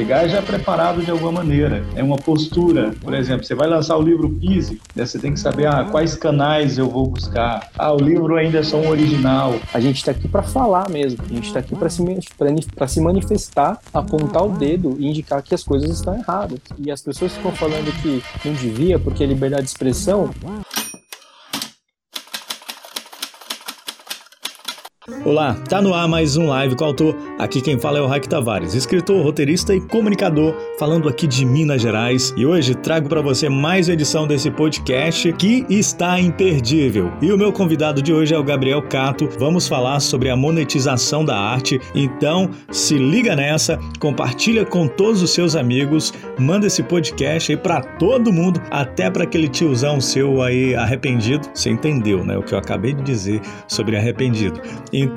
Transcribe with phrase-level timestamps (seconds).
[0.00, 1.84] chegar já preparado de alguma maneira.
[1.94, 2.94] É uma postura.
[3.02, 5.04] Por exemplo, você vai lançar o livro físico, né?
[5.04, 7.68] você tem que saber ah, quais canais eu vou buscar.
[7.78, 9.54] Ah, o livro ainda é só um original.
[9.74, 11.22] A gente está aqui para falar mesmo.
[11.22, 12.02] A gente está aqui para se,
[12.88, 16.58] se manifestar, apontar o dedo e indicar que as coisas estão erradas.
[16.78, 20.30] E as pessoas ficam falando que não devia porque é liberdade de expressão.
[25.22, 27.14] Olá, tá no ar mais um live com o autor.
[27.38, 31.82] Aqui quem fala é o Raik Tavares, escritor, roteirista e comunicador, falando aqui de Minas
[31.82, 32.32] Gerais.
[32.38, 37.12] E hoje trago para você mais uma edição desse podcast que está imperdível.
[37.20, 39.28] E o meu convidado de hoje é o Gabriel Cato.
[39.38, 41.78] Vamos falar sobre a monetização da arte.
[41.94, 47.82] Então, se liga nessa, compartilha com todos os seus amigos, manda esse podcast aí para
[47.82, 51.46] todo mundo, até para aquele tiozão seu aí arrependido.
[51.52, 54.58] Você entendeu, né, o que eu acabei de dizer sobre arrependido.
[54.90, 55.09] Então,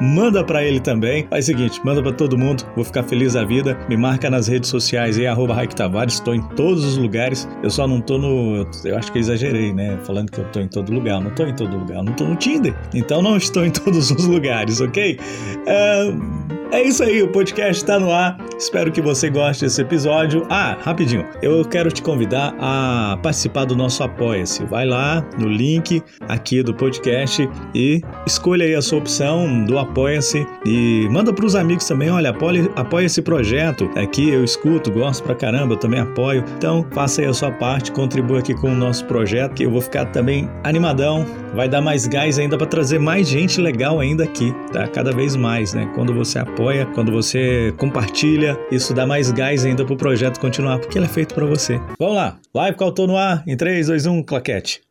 [0.00, 1.26] manda para ele também.
[1.28, 2.64] Faz o seguinte, manda para todo mundo.
[2.74, 3.78] Vou ficar feliz da vida.
[3.88, 6.14] Me marca nas redes sociais aí, arroba Raik Tavares.
[6.14, 7.48] Estou em todos os lugares.
[7.62, 8.66] Eu só não tô no.
[8.84, 9.98] Eu acho que eu exagerei, né?
[10.04, 11.16] Falando que eu tô em todo lugar.
[11.16, 11.98] Eu não tô em todo lugar.
[11.98, 12.74] Eu não tô no Tinder.
[12.94, 15.18] Então não estou em todos os lugares, ok?
[15.66, 18.36] Uh é isso aí, o podcast está no ar.
[18.58, 20.44] Espero que você goste desse episódio.
[20.50, 24.64] Ah, rapidinho, eu quero te convidar a participar do nosso Apoia-se.
[24.64, 29.25] Vai lá no link aqui do podcast e escolha aí a sua opção
[29.66, 32.10] do Apoia-se e manda para os amigos também.
[32.10, 33.90] Olha, apoia, apoia esse projeto.
[33.96, 36.44] Aqui eu escuto, gosto pra caramba, eu também apoio.
[36.56, 39.80] Então, faça aí a sua parte, contribua aqui com o nosso projeto, que eu vou
[39.80, 41.24] ficar também animadão.
[41.54, 44.86] Vai dar mais gás ainda para trazer mais gente legal ainda aqui, tá?
[44.88, 45.90] Cada vez mais, né?
[45.94, 50.98] Quando você apoia quando você compartilha, isso dá mais gás ainda pro projeto continuar, porque
[50.98, 51.80] ele é feito para você.
[51.98, 54.85] Vamos lá, live Caltou no ar, em 3, 2, 1, claquete.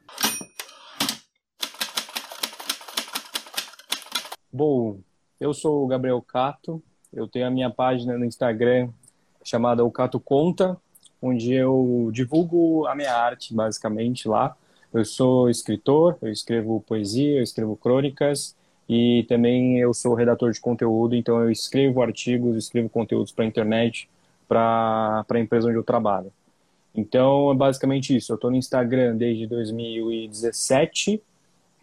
[4.57, 4.99] Bom,
[5.37, 8.87] eu sou o Gabriel Cato, eu tenho a minha página no Instagram
[9.43, 10.77] chamada O Cato Conta,
[11.21, 14.55] onde eu divulgo a minha arte, basicamente, lá.
[14.93, 18.55] Eu sou escritor, eu escrevo poesia, eu escrevo crônicas,
[18.87, 23.47] e também eu sou redator de conteúdo, então eu escrevo artigos, escrevo conteúdos para a
[23.49, 24.09] internet,
[24.47, 26.31] para a empresa onde eu trabalho.
[26.95, 28.31] Então é basicamente isso.
[28.31, 31.21] Eu estou no Instagram desde 2017,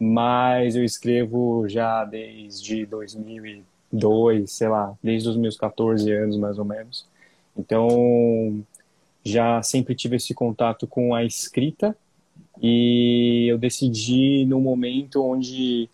[0.05, 6.65] mas eu escrevo já desde 2002, sei lá, desde os meus 14 anos mais ou
[6.65, 7.07] menos.
[7.57, 8.65] Então
[9.25, 11.97] já sempre tive esse contato com a escrita
[12.61, 15.89] e eu decidi no momento onde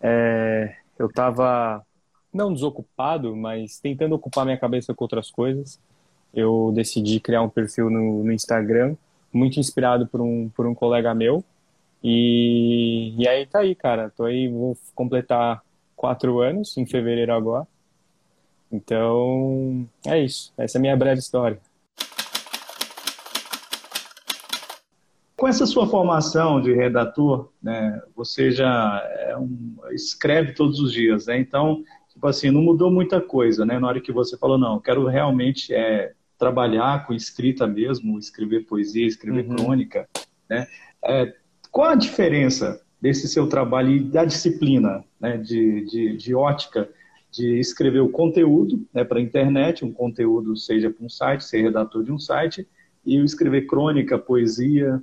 [0.00, 1.86] é, eu estava
[2.34, 5.78] não desocupado, mas tentando ocupar minha cabeça com outras coisas.
[6.34, 8.96] Eu decidi criar um perfil no, no Instagram,
[9.32, 11.44] muito inspirado por um, por um colega meu.
[12.02, 14.10] E, e aí tá aí, cara.
[14.10, 15.62] Tô aí, vou completar
[15.96, 17.66] quatro anos em fevereiro agora.
[18.70, 20.52] Então, é isso.
[20.56, 21.58] Essa é a minha breve história.
[25.36, 31.26] Com essa sua formação de redator, né, você já é um, escreve todos os dias,
[31.26, 31.38] né?
[31.38, 33.78] Então, tipo assim, não mudou muita coisa, né?
[33.78, 39.06] Na hora que você falou, não, quero realmente é, trabalhar com escrita mesmo, escrever poesia,
[39.06, 39.56] escrever uhum.
[39.56, 40.08] crônica,
[40.50, 40.66] né?
[41.04, 41.32] É,
[41.70, 46.88] qual a diferença desse seu trabalho e da disciplina, né, de, de, de ótica,
[47.30, 51.62] de escrever o conteúdo né, para a internet, um conteúdo seja para um site, ser
[51.62, 52.66] redator de um site,
[53.04, 55.00] e escrever crônica, poesia,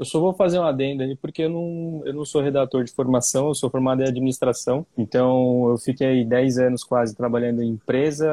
[0.00, 2.90] eu só vou fazer um adendo aí, porque eu não, eu não sou redator de
[2.90, 4.86] formação, eu sou formado em administração.
[4.96, 8.26] Então, eu fiquei 10 anos quase trabalhando em empresa,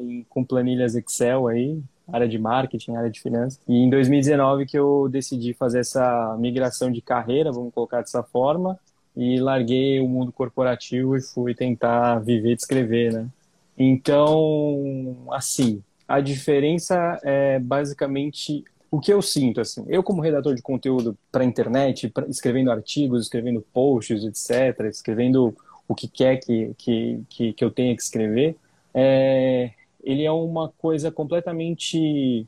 [0.00, 1.78] em, com planilhas Excel aí,
[2.12, 3.60] área de marketing, área de finanças.
[3.68, 8.78] E em 2019 que eu decidi fazer essa migração de carreira, vamos colocar dessa forma,
[9.16, 13.28] e larguei o mundo corporativo e fui tentar viver de escrever, né?
[13.76, 20.62] Então, assim, a diferença é basicamente o que eu sinto, assim, eu como redator de
[20.62, 25.54] conteúdo para internet, pra, escrevendo artigos, escrevendo posts, etc., escrevendo
[25.86, 28.56] o que quer que, que, que, que eu tenha que escrever,
[28.92, 29.70] é,
[30.02, 32.46] ele é uma coisa completamente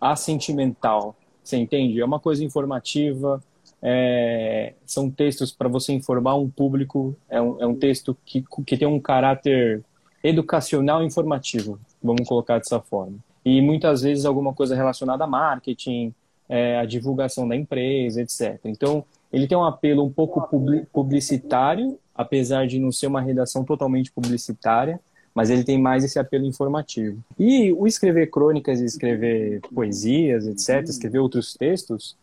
[0.00, 2.00] assentimental, você entende?
[2.00, 3.42] É uma coisa informativa,
[3.82, 8.76] é, são textos para você informar um público, é um, é um texto que, que
[8.76, 9.84] tem um caráter
[10.22, 16.12] educacional e informativo, vamos colocar dessa forma e muitas vezes alguma coisa relacionada a marketing,
[16.48, 18.58] é, a divulgação da empresa, etc.
[18.64, 20.48] Então, ele tem um apelo um pouco
[20.92, 24.98] publicitário, apesar de não ser uma redação totalmente publicitária,
[25.36, 27.22] mas ele tem mais esse apelo informativo.
[27.38, 32.16] E o escrever crônicas escrever poesias, etc., escrever outros textos,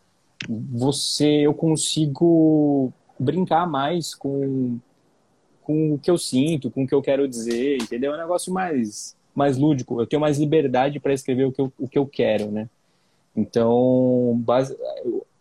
[0.48, 4.80] você eu consigo brincar mais com
[5.62, 8.12] com o que eu sinto, com o que eu quero dizer, entendeu?
[8.12, 11.72] É um negócio mais mais lúdico, eu tenho mais liberdade para escrever o que eu,
[11.78, 12.68] o que eu quero, né?
[13.36, 14.76] Então, base,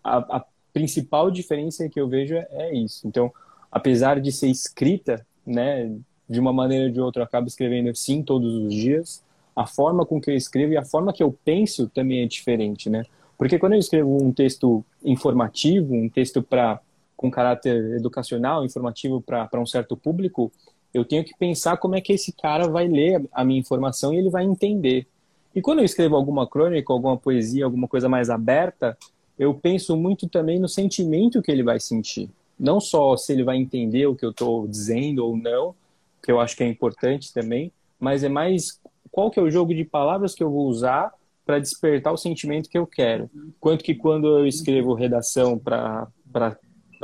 [0.04, 3.08] a, a, principal diferença que eu vejo é, é, isso.
[3.08, 3.32] Então,
[3.72, 5.92] apesar de ser escrita, né,
[6.30, 9.22] de uma maneira ou de outra, eu acabo escrevendo sim todos os dias.
[9.56, 12.90] A forma com que eu escrevo e a forma que eu penso também é diferente,
[12.90, 13.06] né?
[13.38, 16.80] Porque quando eu escrevo um texto informativo, um texto para
[17.16, 20.52] com caráter educacional, informativo para um certo público,
[20.94, 24.18] eu tenho que pensar como é que esse cara vai ler a minha informação e
[24.18, 25.08] ele vai entender.
[25.56, 28.98] E quando eu escrevo alguma crônica, alguma poesia, alguma coisa mais aberta,
[29.38, 32.30] eu penso muito também no sentimento que ele vai sentir.
[32.60, 35.76] Não só se ele vai entender o que eu estou dizendo ou não,
[36.24, 38.82] que eu acho que é importante também, mas é mais
[39.12, 41.14] qual que é o jogo de palavras que eu vou usar
[41.46, 43.30] para despertar o sentimento que eu quero.
[43.60, 46.08] Quanto que quando eu escrevo redação para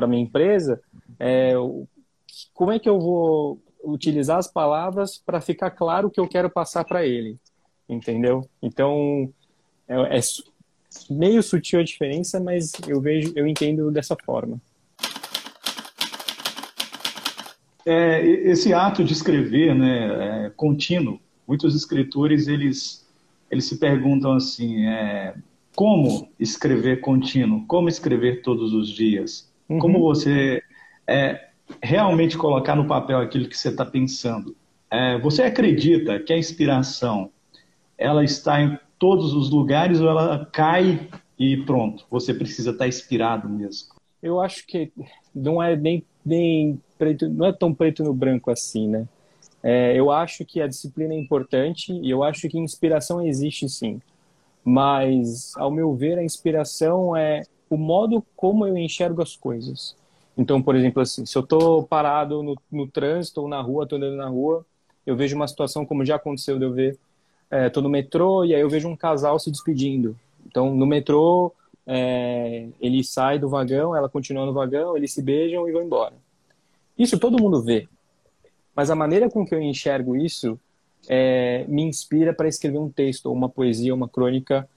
[0.08, 0.82] minha empresa,
[1.20, 1.54] é,
[2.54, 6.50] como é que eu vou utilizar as palavras para ficar claro o que eu quero
[6.50, 7.38] passar para ele,
[7.88, 8.48] entendeu?
[8.62, 9.32] Então
[9.88, 10.22] é, é,
[11.10, 14.60] meio sutil a diferença, mas eu vejo, eu entendo dessa forma.
[17.90, 23.08] É, esse ato de escrever, né, é, contínuo, muitos escritores eles
[23.50, 25.34] eles se perguntam assim, é,
[25.76, 29.80] como escrever contínuo, como escrever todos os dias, uhum.
[29.80, 30.62] como você
[31.08, 31.50] é,
[31.82, 34.56] realmente colocar no papel aquilo que você está pensando.
[34.92, 37.32] É, você acredita que a inspiração
[37.98, 42.88] ela está em todos os lugares ou ela cai e pronto, você precisa estar tá
[42.88, 43.90] inspirado mesmo?
[44.22, 44.92] Eu acho que
[45.34, 49.08] não é nem, nem preto, não é tão preto no branco assim, né?
[49.62, 54.02] É, eu acho que a disciplina é importante e eu acho que inspiração existe sim.
[54.64, 59.96] Mas, ao meu ver, a inspiração é o modo como eu enxergo as coisas.
[60.38, 63.98] Então, por exemplo, assim, se eu estou parado no, no trânsito ou na rua, estou
[63.98, 64.66] andando na rua,
[65.06, 66.98] eu vejo uma situação como já aconteceu de eu ver,
[67.52, 70.16] estou é, no metrô e aí eu vejo um casal se despedindo.
[70.46, 71.52] Então, no metrô,
[71.92, 76.14] é, ele sai do vagão, ela continua no vagão, eles se beijam e vão embora.
[76.96, 77.88] Isso todo mundo vê.
[78.76, 80.60] Mas a maneira com que eu enxergo isso
[81.08, 84.70] é, me inspira para escrever um texto, uma poesia, uma crônica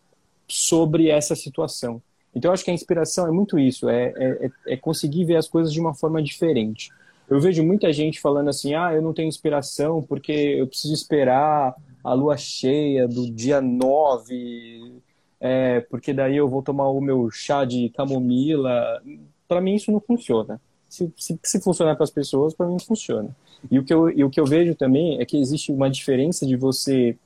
[0.49, 2.01] sobre essa situação.
[2.35, 5.47] Então, eu acho que a inspiração é muito isso, é, é, é, conseguir ver as
[5.47, 6.91] coisas de uma forma diferente.
[7.29, 11.75] Eu vejo muita gente falando assim, ah, eu não tenho inspiração porque eu preciso esperar
[12.03, 15.03] a lua cheia do dia 9,
[15.45, 19.03] é, porque daí eu vou tomar o meu chá de camomila.
[19.49, 20.61] Para mim, isso não funciona.
[20.89, 23.35] Se, se, se funcionar para as pessoas, para mim funciona.
[23.69, 26.47] E o, que eu, e o que eu vejo também é que existe uma diferença
[26.47, 27.19] de você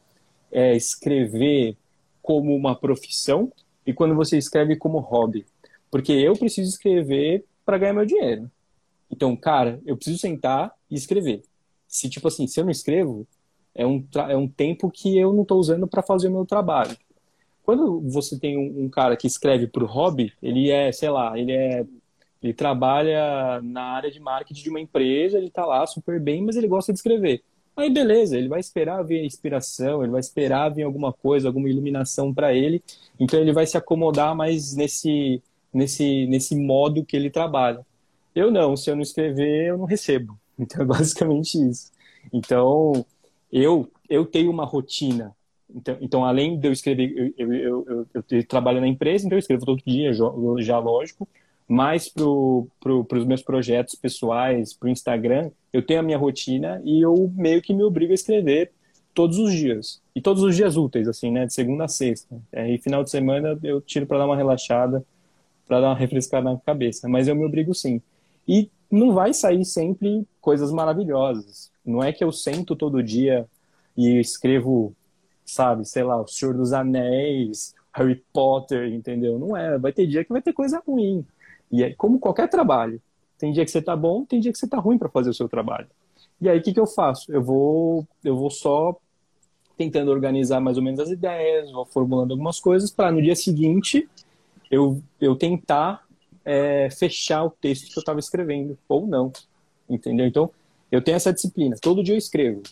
[0.50, 1.76] é, escrever
[2.22, 3.52] como uma profissão
[3.86, 5.44] e quando você escreve como hobby.
[5.90, 8.50] Porque eu preciso escrever para ganhar meu dinheiro.
[9.10, 11.42] Então, cara, eu preciso sentar e escrever.
[11.86, 13.26] Se, tipo assim, se eu não escrevo,
[13.74, 16.96] é um, é um tempo que eu não estou usando para fazer o meu trabalho.
[17.66, 21.36] Quando você tem um, um cara que escreve para o hobby, ele é, sei lá,
[21.36, 21.84] ele é
[22.42, 26.54] ele trabalha na área de marketing de uma empresa, ele está lá super bem, mas
[26.54, 27.42] ele gosta de escrever.
[27.76, 32.32] Aí beleza, ele vai esperar ver inspiração, ele vai esperar vir alguma coisa, alguma iluminação
[32.32, 32.82] para ele.
[33.18, 35.42] Então ele vai se acomodar mais nesse
[35.74, 37.84] nesse nesse modo que ele trabalha.
[38.34, 40.38] Eu não, se eu não escrever, eu não recebo.
[40.58, 41.92] Então é basicamente isso.
[42.32, 43.04] Então
[43.52, 45.35] eu eu tenho uma rotina.
[45.74, 49.40] Então, então além de eu escrever, eu, eu, eu, eu trabalho na empresa, então eu
[49.40, 51.28] escrevo todo dia, já lógico
[51.68, 52.24] mais para
[52.80, 57.32] pro, os meus projetos pessoais, para o Instagram, eu tenho a minha rotina e eu
[57.34, 58.70] meio que me obrigo a escrever
[59.12, 60.00] todos os dias.
[60.14, 61.46] E todos os dias úteis, assim, né?
[61.46, 62.36] De segunda a sexta.
[62.52, 65.04] É, e final de semana eu tiro para dar uma relaxada,
[65.66, 67.08] para dar uma refrescada na cabeça.
[67.08, 68.00] Mas eu me obrigo sim.
[68.46, 71.72] E não vai sair sempre coisas maravilhosas.
[71.84, 73.46] Não é que eu sento todo dia
[73.96, 74.94] e escrevo,
[75.46, 79.38] sabe, sei lá, O Senhor dos Anéis, Harry Potter, entendeu?
[79.38, 79.78] Não é.
[79.78, 81.24] Vai ter dia que vai ter coisa ruim.
[81.70, 83.00] E é como qualquer trabalho.
[83.38, 85.34] Tem dia que você tá bom, tem dia que você tá ruim para fazer o
[85.34, 85.88] seu trabalho.
[86.40, 87.32] E aí o que, que eu faço?
[87.32, 88.96] Eu vou, eu vou só
[89.76, 94.08] tentando organizar mais ou menos as ideias, vou formulando algumas coisas para no dia seguinte
[94.70, 96.06] eu, eu tentar
[96.44, 99.32] é, fechar o texto que eu estava escrevendo, ou não.
[99.88, 100.26] Entendeu?
[100.26, 100.50] Então,
[100.90, 101.76] eu tenho essa disciplina.
[101.80, 102.62] Todo dia eu escrevo.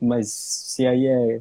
[0.00, 1.40] Mas se aí é,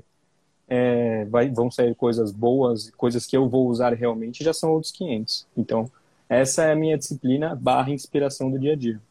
[0.69, 4.91] é vai, vão sair coisas boas, coisas que eu vou usar realmente, já são outros
[4.91, 5.47] 500.
[5.57, 5.91] Então,
[6.29, 9.01] essa é a minha disciplina barra inspiração do dia a dia.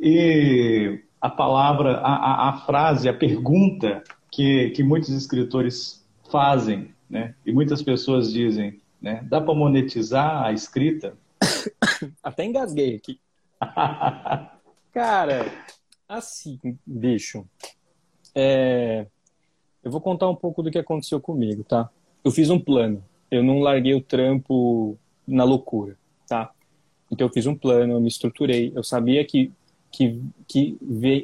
[0.00, 7.34] E a palavra, a, a, a frase, a pergunta que, que muitos escritores fazem, né?
[7.44, 9.24] E muitas pessoas dizem, né?
[9.28, 11.14] Dá para monetizar a escrita?
[12.22, 13.20] Até engasguei aqui.
[14.92, 15.46] Cara,
[16.08, 17.44] Assim, bicho,
[18.34, 19.06] é...
[19.84, 21.90] eu vou contar um pouco do que aconteceu comigo, tá?
[22.24, 25.96] Eu fiz um plano, eu não larguei o trampo na loucura,
[26.26, 26.50] tá?
[27.10, 29.52] Então eu fiz um plano, eu me estruturei, eu sabia que
[29.90, 30.78] que, que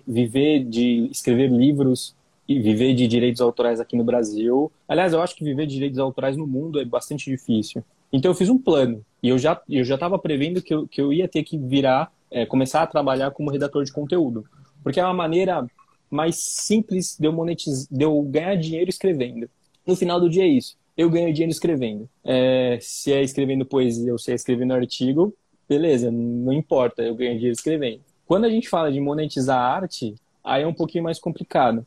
[0.06, 2.14] viver de escrever livros
[2.48, 4.70] e viver de direitos autorais aqui no Brasil.
[4.88, 7.84] Aliás, eu acho que viver de direitos autorais no mundo é bastante difícil.
[8.12, 11.00] Então eu fiz um plano e eu já eu já estava prevendo que eu, que
[11.00, 14.44] eu ia ter que virar é, começar a trabalhar como redator de conteúdo,
[14.84, 15.66] porque é uma maneira
[16.10, 19.50] mais simples de eu monetizar, de eu ganhar dinheiro escrevendo.
[19.84, 20.76] No final do dia é isso.
[20.96, 22.08] Eu ganho dinheiro escrevendo.
[22.22, 25.34] É, se é escrevendo poesia ou se é escrevendo artigo,
[25.68, 28.00] beleza, não importa, eu ganho dinheiro escrevendo.
[28.26, 31.84] Quando a gente fala de monetizar arte, aí é um pouquinho mais complicado.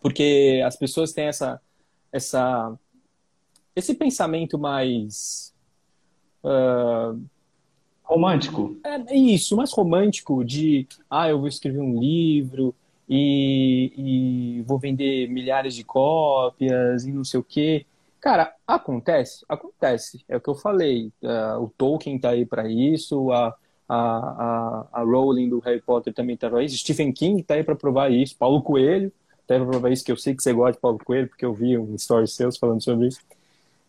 [0.00, 1.60] Porque as pessoas têm essa,
[2.10, 2.76] essa,
[3.76, 5.54] esse pensamento mais.
[6.42, 7.22] Uh,
[8.04, 8.76] romântico.
[8.84, 12.74] É isso, mais romântico de, ah, eu vou escrever um livro
[13.08, 17.84] e, e vou vender milhares de cópias e não sei o quê.
[18.20, 19.44] Cara, acontece?
[19.48, 20.24] Acontece.
[20.28, 21.12] É o que eu falei.
[21.22, 23.54] Uh, o Tolkien tá aí para isso, a,
[23.88, 27.74] a, a, a Rowling do Harry Potter também tá aí, Stephen King tá aí para
[27.74, 29.12] provar isso, Paulo Coelho
[29.46, 31.44] tá aí para provar isso, que eu sei que você gosta de Paulo Coelho, porque
[31.44, 33.20] eu vi um story seus falando sobre isso.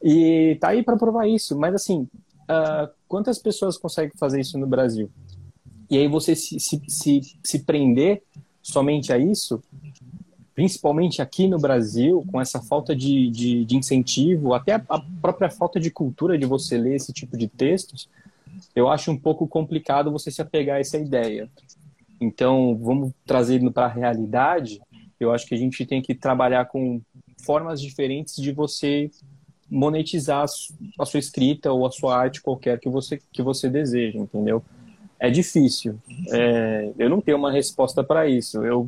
[0.04, 2.08] E tá aí para provar isso, mas assim,
[2.50, 5.10] uh, quantas pessoas conseguem fazer isso no Brasil?
[5.90, 8.24] E aí você se, se, se, se prender
[8.62, 9.62] somente a isso,
[10.56, 15.50] principalmente aqui no Brasil, com essa falta de, de, de incentivo, até a, a própria
[15.50, 18.10] falta de cultura de você ler esse tipo de textos,
[18.76, 21.50] eu acho um pouco complicado você se apegar a essa ideia.
[22.20, 24.82] Então, vamos trazer para a realidade.
[25.20, 27.02] Eu acho que a gente tem que trabalhar com
[27.44, 29.12] formas diferentes de você
[29.70, 30.44] monetizar
[31.00, 34.64] a sua escrita ou a sua arte qualquer que você que você deseja, entendeu?
[35.20, 35.98] É difícil.
[36.32, 38.64] É, eu não tenho uma resposta para isso.
[38.64, 38.86] Eu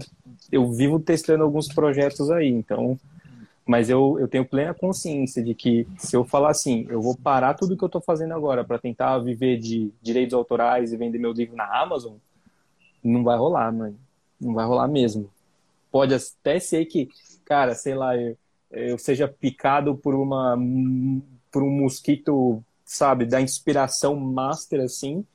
[0.52, 2.98] eu vivo testando alguns projetos aí, então
[3.68, 7.54] mas eu, eu tenho plena consciência de que se eu falar assim, eu vou parar
[7.54, 11.34] tudo que eu estou fazendo agora para tentar viver de direitos autorais e vender meu
[11.34, 12.14] livro na Amazon,
[13.04, 14.00] não vai rolar, mano.
[14.40, 15.30] Não vai rolar mesmo.
[15.92, 17.10] Pode até ser que,
[17.44, 18.38] cara, sei lá, eu,
[18.72, 20.58] eu seja picado por uma
[21.52, 25.26] por um mosquito, sabe, da inspiração master assim,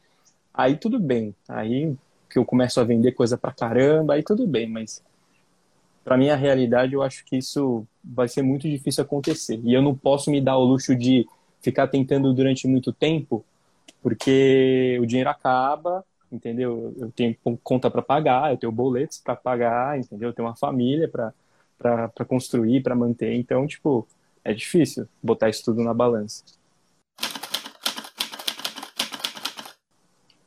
[0.52, 1.34] aí tudo bem.
[1.48, 1.94] Aí
[2.28, 5.02] que eu começo a vender coisa pra caramba, aí tudo bem, mas
[6.04, 9.60] para minha realidade, eu acho que isso vai ser muito difícil acontecer.
[9.64, 11.26] E eu não posso me dar o luxo de
[11.60, 13.44] ficar tentando durante muito tempo,
[14.02, 16.92] porque o dinheiro acaba, entendeu?
[16.98, 20.30] Eu tenho conta para pagar, eu tenho boletos para pagar, entendeu?
[20.30, 21.32] Eu tenho uma família para
[22.28, 23.34] construir, para manter.
[23.34, 24.06] Então, tipo,
[24.44, 26.44] é difícil botar isso tudo na balança.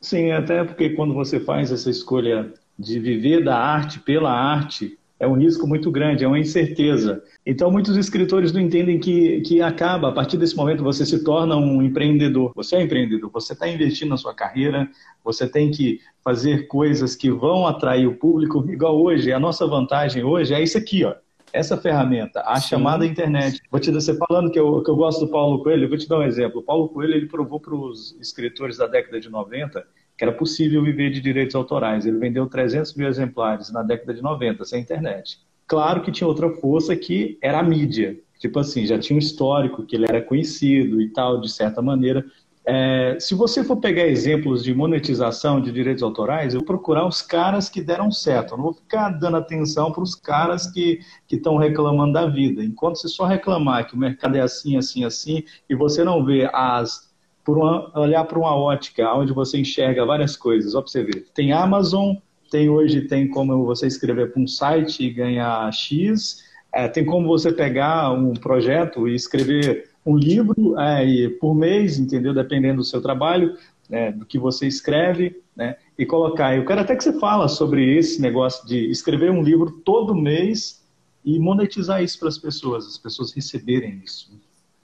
[0.01, 5.27] Sim, até porque quando você faz essa escolha de viver da arte pela arte, é
[5.27, 7.23] um risco muito grande, é uma incerteza.
[7.45, 11.55] Então, muitos escritores não entendem que, que acaba, a partir desse momento, você se torna
[11.55, 12.51] um empreendedor.
[12.55, 14.89] Você é um empreendedor, você está investindo na sua carreira,
[15.23, 19.31] você tem que fazer coisas que vão atrair o público, igual hoje.
[19.31, 21.15] A nossa vantagem hoje é isso aqui, ó.
[21.55, 22.69] Essa ferramenta, a Sim.
[22.69, 23.61] chamada internet.
[23.71, 26.19] Vou te você falando que eu, que eu gosto do Paulo Coelho, vou te dar
[26.19, 26.59] um exemplo.
[26.59, 29.85] O Paulo Coelho ele provou para os escritores da década de 90
[30.17, 32.05] que era possível viver de direitos autorais.
[32.05, 35.39] Ele vendeu 300 mil exemplares na década de 90, sem internet.
[35.67, 38.17] Claro que tinha outra força que era a mídia.
[38.39, 42.25] Tipo assim, já tinha um histórico que ele era conhecido e tal, de certa maneira.
[42.67, 47.21] É, se você for pegar exemplos de monetização de direitos autorais, eu vou procurar os
[47.21, 48.53] caras que deram certo.
[48.53, 50.99] Eu não vou ficar dando atenção para os caras que
[51.31, 52.63] estão reclamando da vida.
[52.63, 56.49] Enquanto você só reclamar que o mercado é assim, assim, assim, e você não vê
[56.51, 60.73] as por uma, olhar para uma ótica onde você enxerga várias coisas.
[60.73, 61.27] Ó, para você ver.
[61.35, 62.15] Tem Amazon,
[62.49, 66.43] tem hoje tem como você escrever para um site e ganhar X,
[66.73, 72.33] é, tem como você pegar um projeto e escrever um livro é, por mês, entendeu?
[72.33, 73.57] Dependendo do seu trabalho,
[73.89, 76.55] né, do que você escreve, né, e colocar.
[76.55, 80.83] Eu quero até que você fala sobre esse negócio de escrever um livro todo mês
[81.23, 84.31] e monetizar isso para as pessoas, as pessoas receberem isso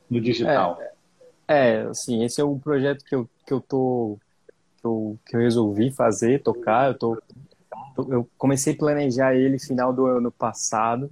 [0.10, 0.80] no digital.
[1.48, 4.18] É, é, assim, esse é um projeto que eu, que eu tô.
[4.80, 6.88] Que eu, que eu resolvi fazer, tocar.
[6.88, 7.22] Eu, tô,
[8.10, 11.12] eu comecei a planejar ele final do ano passado.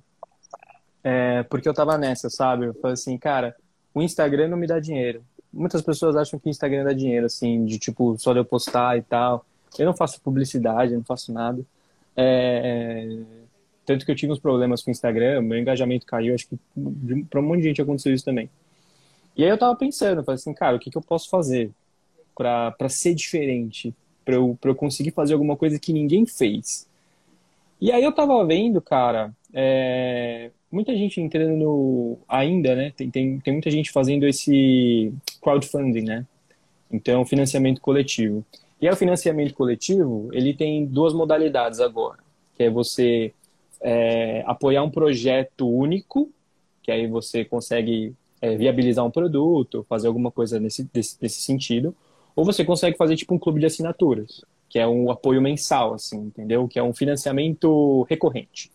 [1.04, 2.66] É, porque eu tava nessa, sabe?
[2.66, 3.56] Eu falei assim, cara,
[4.02, 5.24] Instagram não me dá dinheiro.
[5.52, 9.02] Muitas pessoas acham que Instagram dá dinheiro, assim, de tipo, só de eu postar e
[9.02, 9.46] tal.
[9.78, 11.64] Eu não faço publicidade, não faço nada.
[12.16, 13.18] É,
[13.86, 16.58] tanto que eu tive uns problemas com o Instagram, meu engajamento caiu, acho que
[17.30, 18.50] para um monte de gente aconteceu isso também.
[19.36, 21.72] E aí eu tava pensando, falei assim, cara, o que, que eu posso fazer
[22.36, 23.96] para ser diferente?
[24.24, 26.88] Para eu, pra eu conseguir fazer alguma coisa que ninguém fez.
[27.82, 32.94] E aí eu tava vendo, cara, é, muita gente entrando no, ainda, né?
[32.96, 36.26] Tem, tem, tem muita gente fazendo esse crowdfunding, né?
[36.92, 38.44] Então, financiamento coletivo.
[38.82, 42.20] E o financiamento coletivo, ele tem duas modalidades agora,
[42.56, 43.34] que é você
[43.82, 46.30] é, apoiar um projeto único,
[46.82, 51.94] que aí você consegue é, viabilizar um produto, fazer alguma coisa nesse, desse, sentido,
[52.36, 56.18] ou você consegue fazer tipo um clube de assinaturas, que é um apoio mensal, assim,
[56.18, 56.68] entendeu?
[56.68, 58.72] Que é um financiamento recorrente.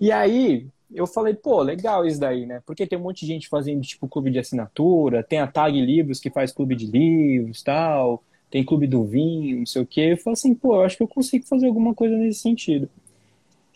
[0.00, 2.62] E aí, eu falei, pô, legal isso daí, né?
[2.66, 6.20] Porque tem um monte de gente fazendo, tipo, clube de assinatura, tem a Tag Livros
[6.20, 10.12] que faz clube de livros tal, tem clube do vinho, não sei o quê.
[10.12, 12.88] Eu falei assim, pô, eu acho que eu consigo fazer alguma coisa nesse sentido.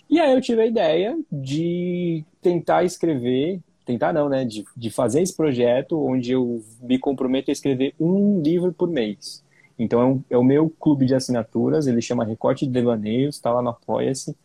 [0.08, 4.44] E aí eu tive a ideia de tentar escrever, tentar não, né?
[4.44, 9.42] De, de fazer esse projeto onde eu me comprometo a escrever um livro por mês.
[9.78, 13.52] Então é, um, é o meu clube de assinaturas, ele chama Recorte de Devaneios, tá
[13.52, 14.37] lá no Apoia-se.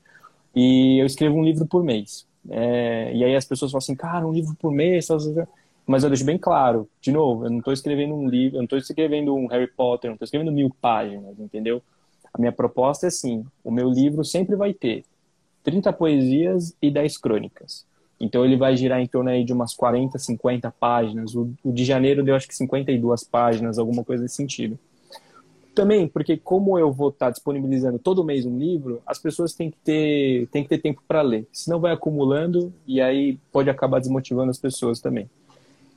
[0.55, 2.27] E eu escrevo um livro por mês.
[2.49, 5.07] É, e aí as pessoas falam assim, cara, um livro por mês,
[5.85, 8.65] mas eu deixo bem claro, de novo, eu não estou escrevendo um livro, eu não
[8.65, 11.81] estou escrevendo um Harry Potter, não estou escrevendo mil páginas, entendeu?
[12.33, 15.03] A minha proposta é assim, o meu livro sempre vai ter
[15.63, 17.85] 30 poesias e 10 crônicas.
[18.19, 21.35] Então ele vai girar em torno aí de umas 40, 50 páginas.
[21.35, 24.77] O, o de janeiro deu acho que 52 páginas, alguma coisa nesse sentido.
[25.73, 29.77] Também, porque como eu vou estar disponibilizando todo mês um livro, as pessoas têm que
[29.77, 31.47] ter, têm que ter tempo para ler.
[31.51, 35.29] Senão vai acumulando e aí pode acabar desmotivando as pessoas também.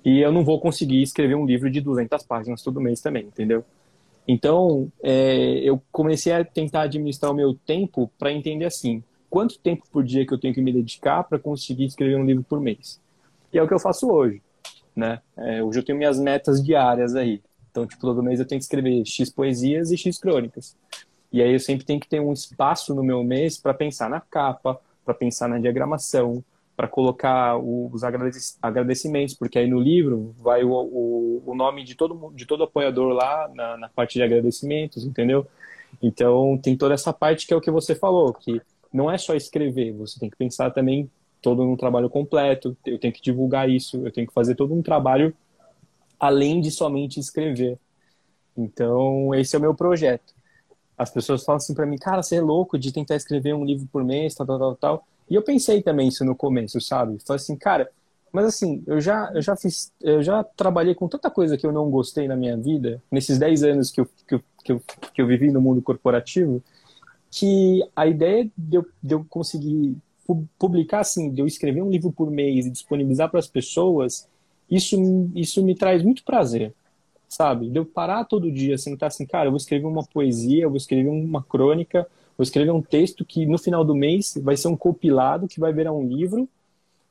[0.05, 3.65] E eu não vou conseguir escrever um livro de 200 páginas todo mês também, entendeu?
[4.29, 9.85] Então, é, eu comecei a tentar administrar o meu tempo para entender assim, quanto tempo
[9.91, 13.01] por dia que eu tenho que me dedicar para conseguir escrever um livro por mês.
[13.53, 14.41] E é o que eu faço hoje,
[14.95, 15.21] né?
[15.37, 17.43] É, hoje eu tenho minhas metas diárias aí.
[17.75, 20.77] Então, tipo, todo mês eu tenho que escrever X poesias e X crônicas.
[21.33, 24.21] E aí eu sempre tenho que ter um espaço no meu mês para pensar na
[24.21, 26.45] capa, para pensar na diagramação,
[26.77, 28.05] para colocar os
[28.63, 33.13] agradecimentos, porque aí no livro vai o, o, o nome de todo, de todo apoiador
[33.13, 35.45] lá na, na, parte de agradecimentos, entendeu?
[36.01, 39.35] Então tem toda essa parte que é o que você falou, que não é só
[39.35, 41.11] escrever, você tem que pensar também
[41.43, 44.83] todo um trabalho completo, eu tenho que divulgar isso, eu tenho que fazer todo um
[44.83, 45.35] trabalho
[46.25, 47.79] além de somente escrever.
[48.57, 50.33] Então, esse é o meu projeto.
[50.97, 53.87] As pessoas falam assim para mim, cara, você é louco de tentar escrever um livro
[53.93, 55.07] por mês, tal, tal, tal, tal.
[55.29, 57.19] E eu pensei também isso no começo, sabe?
[57.27, 57.91] Falei assim, cara,
[58.33, 61.73] mas assim, eu já, eu já fiz, eu já trabalhei com tanta coisa que eu
[61.73, 64.83] não gostei na minha vida, nesses 10 anos que eu, que eu, que eu,
[65.13, 66.63] que eu vivi no mundo corporativo,
[67.31, 69.97] que a ideia de eu, de eu conseguir
[70.59, 74.27] publicar, assim, de eu escrever um livro por mês e disponibilizar para as pessoas,
[74.71, 74.97] isso,
[75.35, 76.73] isso me traz muito prazer,
[77.29, 77.69] sabe?
[77.69, 80.77] De eu parar todo dia, sentar assim, cara, eu vou escrever uma poesia, eu vou
[80.77, 84.77] escrever uma crônica, vou escrever um texto que no final do mês vai ser um
[84.77, 86.49] compilado que vai virar um livro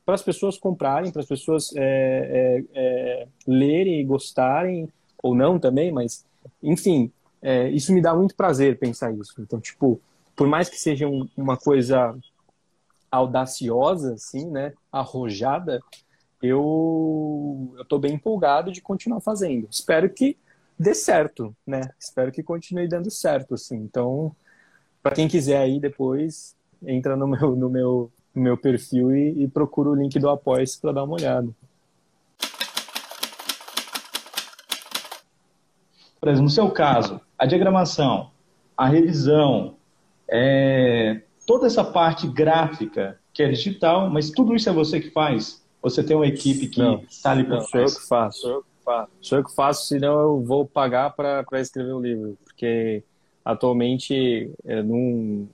[0.06, 4.90] para as pessoas comprarem, para as pessoas é, é, é, lerem e gostarem,
[5.22, 6.26] ou não também, mas,
[6.62, 7.10] enfim,
[7.42, 9.34] é, isso me dá muito prazer pensar isso.
[9.40, 10.02] Então, tipo,
[10.36, 12.14] por mais que seja um, uma coisa
[13.10, 15.80] audaciosa, assim, né, arrojada,
[16.44, 19.68] eu tô bem empolgado de continuar fazendo.
[19.72, 20.38] Espero que
[20.78, 21.82] dê certo, né?
[21.98, 23.78] Espero que continue dando certo, assim.
[23.78, 24.36] Então,
[25.02, 29.48] para quem quiser aí depois, entra no meu no meu no meu perfil e, e
[29.48, 31.50] procura o link do apoia para dar uma olhada.
[36.20, 38.32] Por exemplo, no seu caso, a diagramação,
[38.78, 39.76] a revisão,
[40.28, 45.63] é, toda essa parte gráfica que é digital, mas tudo isso é você que faz?
[45.84, 48.40] Você tem uma equipe que está ali por Sou eu que faço.
[48.40, 51.98] Sou eu que faço, sou eu que faço senão eu vou pagar para escrever o
[51.98, 52.38] um livro.
[52.46, 53.04] Porque
[53.44, 55.48] atualmente eu não,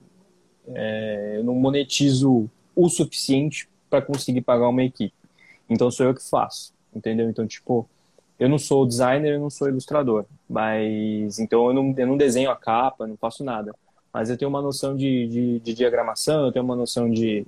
[0.68, 5.14] é, eu não monetizo o suficiente para conseguir pagar uma equipe.
[5.68, 7.28] Então sou eu que faço, entendeu?
[7.28, 7.88] Então, tipo,
[8.38, 12.50] eu não sou designer, eu não sou ilustrador, mas então eu não, eu não desenho
[12.52, 13.74] a capa, não faço nada.
[14.12, 17.44] Mas eu tenho uma noção de, de, de diagramação, eu tenho uma noção de,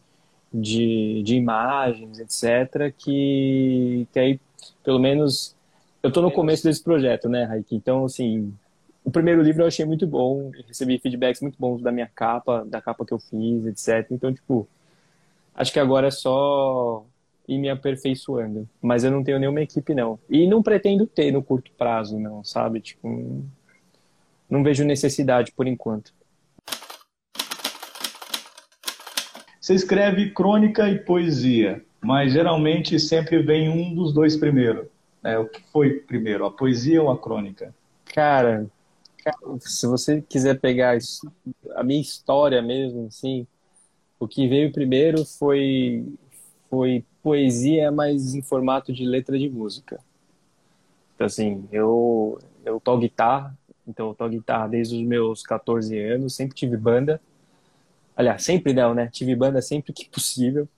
[0.52, 4.40] de, de imagens, etc., que, que aí,
[4.84, 5.54] pelo menos,
[6.02, 7.74] eu estou no começo desse projeto, né, Raik?
[7.74, 8.52] Então, assim,
[9.04, 12.80] o primeiro livro eu achei muito bom, recebi feedbacks muito bons da minha capa, da
[12.80, 14.10] capa que eu fiz, etc.
[14.10, 14.68] Então, tipo,
[15.54, 17.04] acho que agora é só
[17.48, 18.68] ir me aperfeiçoando.
[18.80, 20.18] Mas eu não tenho nenhuma equipe, não.
[20.28, 22.80] E não pretendo ter no curto prazo, não, sabe?
[22.80, 23.44] Tipo,
[24.48, 26.12] não vejo necessidade por enquanto.
[29.72, 34.90] Você escreve crônica e poesia, mas geralmente sempre vem um dos dois primeiro.
[35.22, 35.38] Né?
[35.38, 37.74] O que foi primeiro, a poesia ou a crônica?
[38.04, 38.66] Cara,
[39.60, 40.98] se você quiser pegar
[41.74, 43.46] a minha história mesmo, assim,
[44.20, 46.06] O que veio primeiro foi,
[46.68, 49.98] foi poesia, mas em formato de letra de música.
[51.14, 53.56] Então, assim, eu, eu toco guitarra,
[53.88, 57.18] então eu toco guitarra desde os meus 14 anos, sempre tive banda.
[58.16, 59.08] Aliás, sempre não, né?
[59.10, 60.68] Tive banda sempre que possível.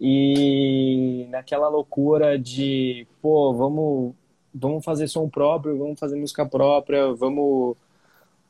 [0.00, 4.14] E naquela loucura de, pô, vamos,
[4.54, 7.76] vamos fazer som próprio, vamos fazer música própria, vamos,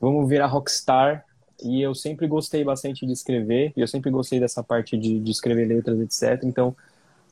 [0.00, 1.24] vamos virar rockstar.
[1.62, 5.30] E eu sempre gostei bastante de escrever, e eu sempre gostei dessa parte de, de
[5.30, 6.44] escrever letras, etc.
[6.44, 6.76] Então,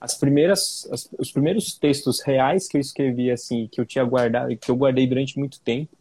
[0.00, 4.56] as primeiras, as, os primeiros textos reais que eu escrevi, assim, que eu tinha guardado,
[4.56, 5.96] que eu guardei durante muito tempo,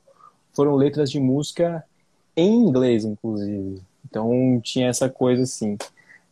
[0.53, 1.83] foram letras de música
[2.35, 3.81] em inglês, inclusive.
[4.05, 5.77] Então, tinha essa coisa assim.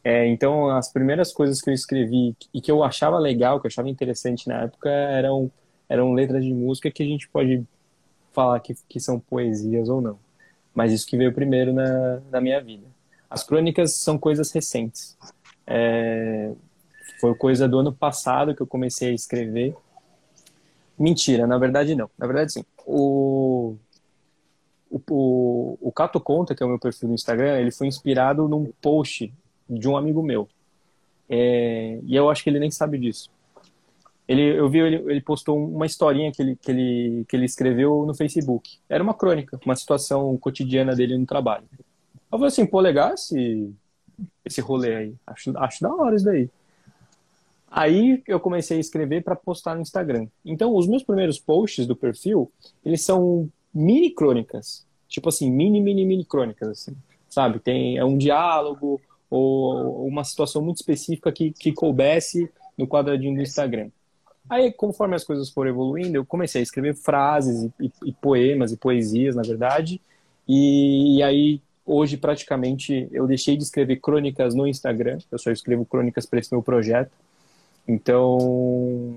[0.03, 3.69] É, então, as primeiras coisas que eu escrevi e que eu achava legal, que eu
[3.69, 5.49] achava interessante na época, eram,
[5.87, 7.63] eram letras de música que a gente pode
[8.33, 10.19] falar que, que são poesias ou não.
[10.73, 12.85] Mas isso que veio primeiro na, na minha vida.
[13.29, 15.17] As crônicas são coisas recentes.
[15.65, 16.51] É,
[17.19, 19.75] foi coisa do ano passado que eu comecei a escrever.
[20.99, 22.09] Mentira, na verdade não.
[22.17, 22.65] Na verdade, sim.
[22.85, 23.75] O,
[24.93, 28.47] o, o, o Cato Conta, que é o meu perfil no Instagram, ele foi inspirado
[28.47, 29.33] num post
[29.67, 30.47] de um amigo meu.
[31.27, 33.31] É, e eu acho que ele nem sabe disso.
[34.27, 38.05] Ele, eu vi ele, ele postou uma historinha que ele, que, ele, que ele escreveu
[38.05, 38.77] no Facebook.
[38.87, 41.65] Era uma crônica, uma situação cotidiana dele no trabalho.
[42.31, 43.73] Eu falei assim, pô, legal esse,
[44.45, 45.15] esse rolê aí.
[45.25, 46.49] Acho, acho da hora isso daí.
[47.69, 50.27] Aí eu comecei a escrever para postar no Instagram.
[50.45, 52.51] Então, os meus primeiros posts do perfil,
[52.85, 54.85] eles são mini crônicas.
[55.07, 56.95] Tipo assim, mini, mini, mini crônicas, assim.
[57.29, 57.59] Sabe?
[57.59, 63.41] Tem é um diálogo, ou uma situação muito específica que, que coubesse no quadradinho do
[63.41, 63.89] Instagram.
[64.49, 68.71] Aí, conforme as coisas foram evoluindo, eu comecei a escrever frases e, e, e poemas
[68.71, 69.99] e poesias, na verdade.
[70.47, 75.17] E, e, aí, hoje, praticamente, eu deixei de escrever crônicas no Instagram.
[75.31, 77.11] Eu só escrevo crônicas para esse meu projeto.
[77.87, 79.15] Então,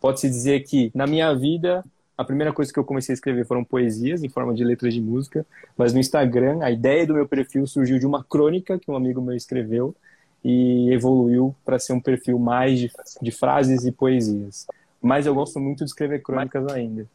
[0.00, 1.84] pode-se dizer que, na minha vida,
[2.16, 5.00] a primeira coisa que eu comecei a escrever foram poesias em forma de letras de
[5.00, 5.44] música,
[5.76, 9.20] mas no Instagram a ideia do meu perfil surgiu de uma crônica que um amigo
[9.20, 9.94] meu escreveu
[10.44, 14.66] e evoluiu para ser um perfil mais de, de, frases e poesias.
[15.02, 17.06] Mas eu gosto muito de escrever crônicas ainda.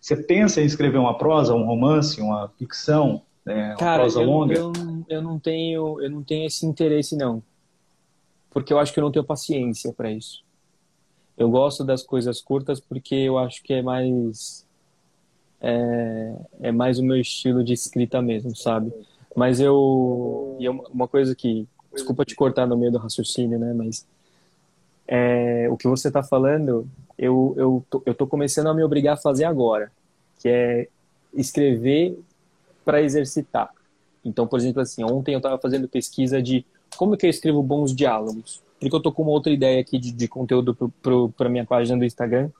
[0.00, 4.26] Você pensa em escrever uma prosa, um romance, uma ficção, né, uma Cara, prosa eu,
[4.26, 4.54] longa?
[4.54, 4.72] Eu,
[5.08, 7.42] eu não tenho, eu não tenho esse interesse não,
[8.50, 10.47] porque eu acho que eu não tenho paciência para isso.
[11.38, 14.66] Eu gosto das coisas curtas porque eu acho que é mais
[15.60, 18.92] é, é mais o meu estilo de escrita mesmo, sabe?
[19.36, 23.72] Mas eu e é uma coisa que desculpa te cortar no meio do raciocínio, né?
[23.72, 24.04] Mas
[25.06, 29.14] é, o que você está falando, eu eu tô, eu tô começando a me obrigar
[29.14, 29.92] a fazer agora,
[30.40, 30.88] que é
[31.32, 32.18] escrever
[32.84, 33.70] para exercitar.
[34.24, 37.94] Então, por exemplo, assim, ontem eu estava fazendo pesquisa de como que eu escrevo bons
[37.94, 40.74] diálogos porque eu tô com uma outra ideia aqui de, de conteúdo
[41.36, 42.50] para minha página do Instagram.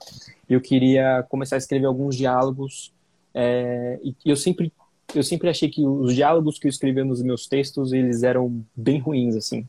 [0.49, 2.91] Eu queria começar a escrever alguns diálogos
[3.33, 4.71] é, e eu sempre
[5.15, 8.99] eu sempre achei que os diálogos que eu escrevia nos meus textos eles eram bem
[8.99, 9.67] ruins assim.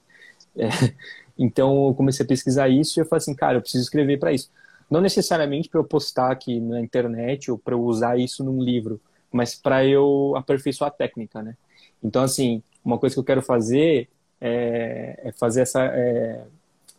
[0.57, 0.69] É,
[1.39, 4.33] então eu comecei a pesquisar isso e eu falei assim, cara, eu preciso escrever para
[4.33, 4.51] isso.
[4.91, 9.01] Não necessariamente para eu postar aqui na internet ou para eu usar isso num livro,
[9.33, 11.57] mas para eu aperfeiçoar a técnica, né?
[12.03, 14.09] Então assim, uma coisa que eu quero fazer
[14.41, 16.45] é, é fazer, essa, é,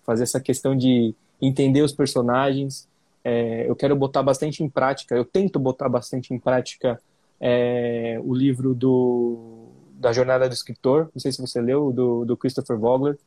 [0.05, 2.87] fazer essa questão de entender os personagens.
[3.23, 6.99] É, eu quero botar bastante em prática, eu tento botar bastante em prática
[7.39, 12.37] é, o livro do, da Jornada do Escritor, não sei se você leu, do, do
[12.37, 13.17] Christopher Vogler,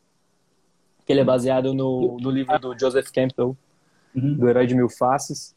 [1.05, 3.57] que ele é baseado no, no livro do Joseph Campbell,
[4.14, 4.35] uhum.
[4.35, 5.55] do Herói de Mil Faces.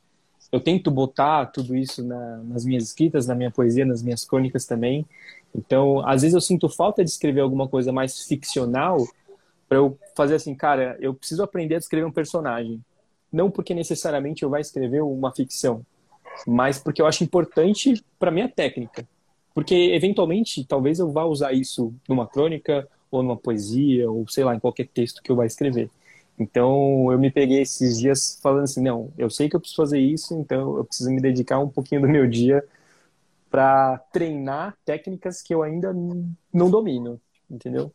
[0.52, 4.66] Eu tento botar tudo isso na, nas minhas escritas, na minha poesia, nas minhas crônicas
[4.66, 5.06] também.
[5.54, 9.06] Então, às vezes eu sinto falta de escrever alguma coisa mais ficcional
[9.68, 12.82] para eu fazer assim, cara, eu preciso aprender a escrever um personagem.
[13.32, 15.86] Não porque necessariamente eu vá escrever uma ficção,
[16.46, 19.06] mas porque eu acho importante para minha técnica.
[19.54, 24.56] Porque eventualmente, talvez eu vá usar isso numa crônica ou numa poesia ou sei lá,
[24.56, 25.90] em qualquer texto que eu vá escrever.
[26.40, 30.00] Então, eu me peguei esses dias falando assim, não, eu sei que eu preciso fazer
[30.00, 32.64] isso, então eu preciso me dedicar um pouquinho do meu dia
[33.50, 35.92] para treinar técnicas que eu ainda
[36.54, 37.20] não domino,
[37.50, 37.92] entendeu?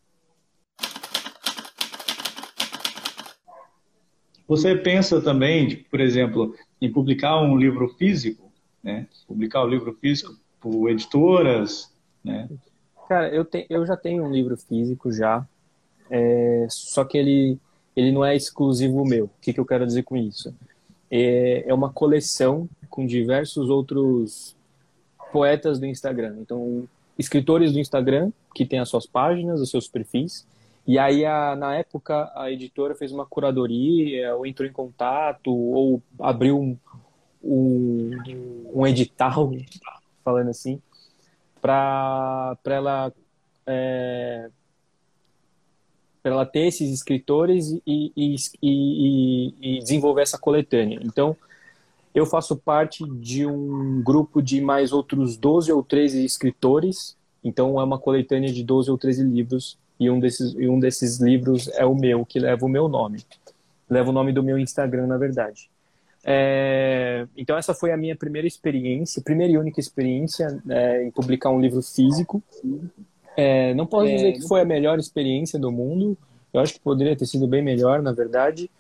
[4.49, 8.53] Você pensa também, por exemplo, em publicar um livro físico,
[8.83, 9.07] né?
[9.27, 11.93] Publicar o um livro físico por editoras,
[12.25, 12.49] né?
[13.09, 15.47] Cara, eu, te, eu já tenho um livro físico já,
[16.11, 17.59] é, só que ele,
[17.95, 19.25] ele não é exclusivo meu.
[19.27, 20.55] O que, que eu quero dizer com isso?
[21.11, 24.57] É, é uma coleção com diversos outros
[25.33, 26.37] poetas do Instagram.
[26.41, 30.47] Então, escritores do Instagram que têm as suas páginas, os seus perfis.
[30.87, 36.03] E aí, a, na época, a editora fez uma curadoria, ou entrou em contato, ou
[36.19, 36.77] abriu um,
[37.43, 39.53] um, um edital,
[40.25, 40.81] falando assim,
[41.61, 43.13] para ela
[43.67, 44.51] é,
[46.23, 51.01] para ela ter esses escritores e, e, e, e, desenvolver essa coletânea.
[51.03, 51.37] Então,
[52.15, 57.85] eu faço parte de um grupo de mais outros 12 ou 13 escritores, então é
[57.85, 61.85] uma coletânea de 12 ou 13 livros, e um desses, e um desses livros é
[61.85, 63.25] o meu, que leva o meu nome.
[63.89, 65.71] Leva o nome do meu Instagram, na verdade.
[66.25, 71.51] É, então essa foi a minha primeira experiência, primeira e única experiência é, em publicar
[71.51, 72.43] um livro físico.
[73.37, 76.17] É, não posso dizer que foi a melhor experiência do mundo.
[76.53, 78.71] Eu acho que poderia ter sido bem melhor, na verdade.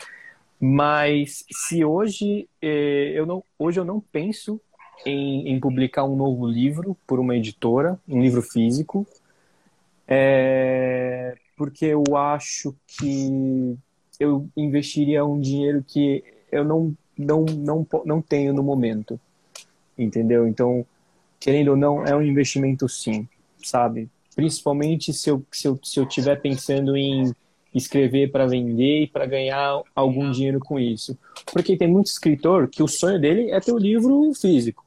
[0.61, 4.61] Mas se hoje é, eu não, hoje eu não penso
[5.05, 9.05] em, em, publicar um novo livro por uma editora, um livro físico,
[10.07, 13.77] é, porque eu acho que
[14.21, 19.19] eu investiria um dinheiro que eu não, não, não, não tenho no momento,
[19.99, 20.47] entendeu?
[20.47, 20.87] Então,
[21.41, 23.27] querendo ou não, é um investimento sim,
[23.65, 24.09] sabe?
[24.35, 27.33] Principalmente se eu, se eu, se eu tiver pensando em
[27.75, 31.19] escrever para vender e para ganhar algum dinheiro com isso.
[31.53, 34.85] Porque tem muito escritor que o sonho dele é ter o livro físico.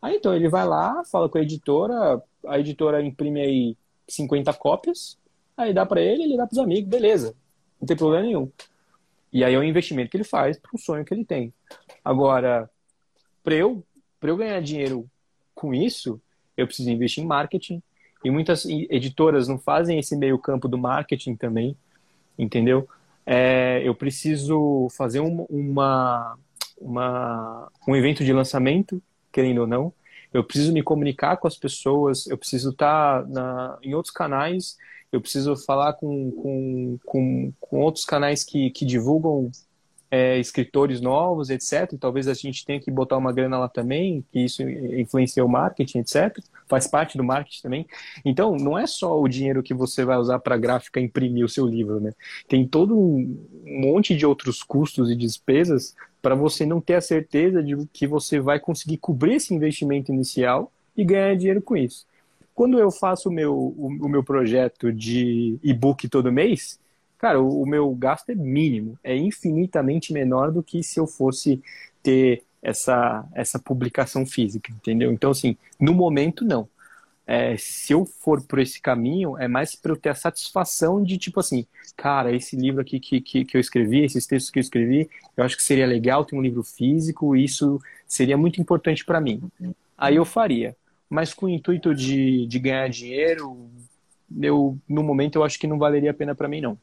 [0.00, 3.76] Aí então ele vai lá, fala com a editora, a editora imprime aí
[4.08, 5.16] 50 cópias,
[5.56, 7.34] aí dá para ele, ele dá para os amigos, beleza,
[7.80, 8.50] não tem problema nenhum.
[9.32, 11.52] E aí é o investimento que ele faz para o sonho que ele tem.
[12.04, 12.68] Agora,
[13.44, 13.84] para eu,
[14.20, 15.08] eu ganhar dinheiro
[15.54, 16.20] com isso,
[16.56, 17.82] eu preciso investir em marketing,
[18.24, 21.76] e muitas editoras não fazem esse meio campo do marketing também,
[22.38, 22.88] entendeu?
[23.24, 26.36] É, eu preciso fazer um, uma,
[26.80, 29.92] uma, um evento de lançamento, querendo ou não.
[30.32, 34.76] Eu preciso me comunicar com as pessoas, eu preciso estar na, em outros canais,
[35.10, 39.50] eu preciso falar com, com, com, com outros canais que, que divulgam
[40.14, 41.90] é, escritores novos, etc.
[41.98, 46.00] Talvez a gente tenha que botar uma grana lá também, que isso influencia o marketing,
[46.00, 46.38] etc.
[46.68, 47.86] Faz parte do marketing também.
[48.22, 51.66] Então, não é só o dinheiro que você vai usar para gráfica imprimir o seu
[51.66, 52.12] livro, né?
[52.46, 57.62] Tem todo um monte de outros custos e despesas para você não ter a certeza
[57.62, 62.06] de que você vai conseguir cobrir esse investimento inicial e ganhar dinheiro com isso.
[62.54, 66.78] Quando eu faço o meu, o, o meu projeto de e-book todo mês,
[67.22, 71.62] cara, o, o meu gasto é mínimo, é infinitamente menor do que se eu fosse
[72.02, 75.12] ter essa, essa publicação física, entendeu?
[75.12, 76.68] Então, assim, no momento, não.
[77.24, 81.16] É, se eu for por esse caminho, é mais para eu ter a satisfação de,
[81.16, 81.64] tipo assim,
[81.96, 85.44] cara, esse livro aqui que, que, que eu escrevi, esses textos que eu escrevi, eu
[85.44, 89.40] acho que seria legal ter um livro físico, isso seria muito importante para mim.
[89.96, 90.76] Aí eu faria.
[91.08, 93.70] Mas com o intuito de, de ganhar dinheiro,
[94.40, 96.76] eu, no momento, eu acho que não valeria a pena para mim, não.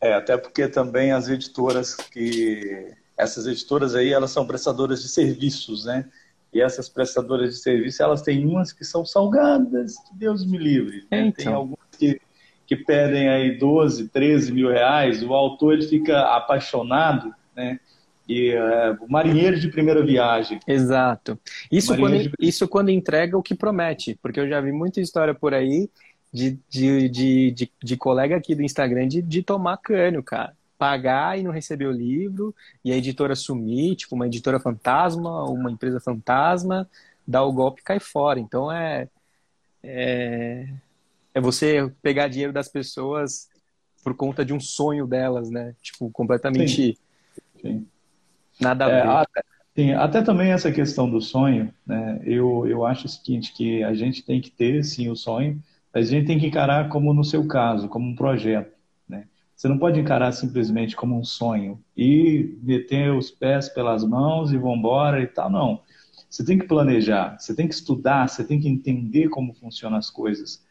[0.00, 2.94] É, até porque também as editoras que.
[3.16, 6.06] Essas editoras aí, elas são prestadoras de serviços, né?
[6.52, 11.04] E essas prestadoras de serviço, elas têm umas que são salgadas, que Deus me livre.
[11.10, 11.26] Né?
[11.26, 11.44] Então.
[11.44, 12.20] Tem algumas que,
[12.66, 17.78] que pedem aí 12, 13 mil reais, o autor ele fica apaixonado, né?
[18.28, 20.60] E é, o marinheiro de primeira viagem.
[20.66, 21.38] Exato.
[21.70, 22.32] Isso quando, de...
[22.38, 25.90] isso quando entrega o que promete, porque eu já vi muita história por aí
[26.32, 30.56] de, de, de, de, de colega aqui do Instagram de, de tomar cânio, cara.
[30.78, 35.70] Pagar e não receber o livro, e a editora sumir, tipo, uma editora fantasma, uma
[35.70, 36.88] empresa fantasma,
[37.26, 38.40] dá o golpe e cai fora.
[38.40, 39.08] Então é,
[39.82, 40.68] é,
[41.34, 43.48] é você pegar dinheiro das pessoas
[44.02, 45.74] por conta de um sonho delas, né?
[45.82, 46.96] Tipo, completamente sim.
[47.60, 47.86] Sim.
[48.58, 49.08] nada a é, ver.
[49.08, 49.42] É, até,
[49.76, 52.20] sim, até também essa questão do sonho, né?
[52.24, 55.62] Eu, eu acho o seguinte, que a gente tem que ter, sim, o sonho,
[55.92, 58.72] a gente tem que encarar como no seu caso, como um projeto.
[59.08, 59.26] Né?
[59.54, 64.58] Você não pode encarar simplesmente como um sonho e meter os pés pelas mãos e
[64.58, 65.50] vão embora e tal.
[65.50, 65.80] Não.
[66.28, 70.08] Você tem que planejar, você tem que estudar, você tem que entender como funcionam as
[70.08, 70.64] coisas.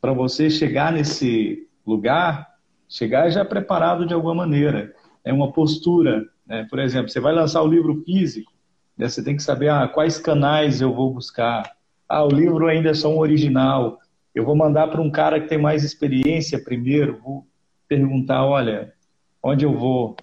[0.00, 2.48] Para você chegar nesse lugar,
[2.88, 4.94] chegar já preparado de alguma maneira.
[5.22, 6.24] É uma postura.
[6.46, 6.66] Né?
[6.70, 8.50] Por exemplo, você vai lançar o livro físico,
[8.96, 9.06] né?
[9.06, 11.70] você tem que saber ah, quais canais eu vou buscar.
[12.08, 13.98] Ah, o livro ainda é só um original
[14.34, 17.46] eu vou mandar para um cara que tem mais experiência primeiro, vou
[17.86, 18.92] perguntar, olha,
[19.42, 20.16] onde eu vou?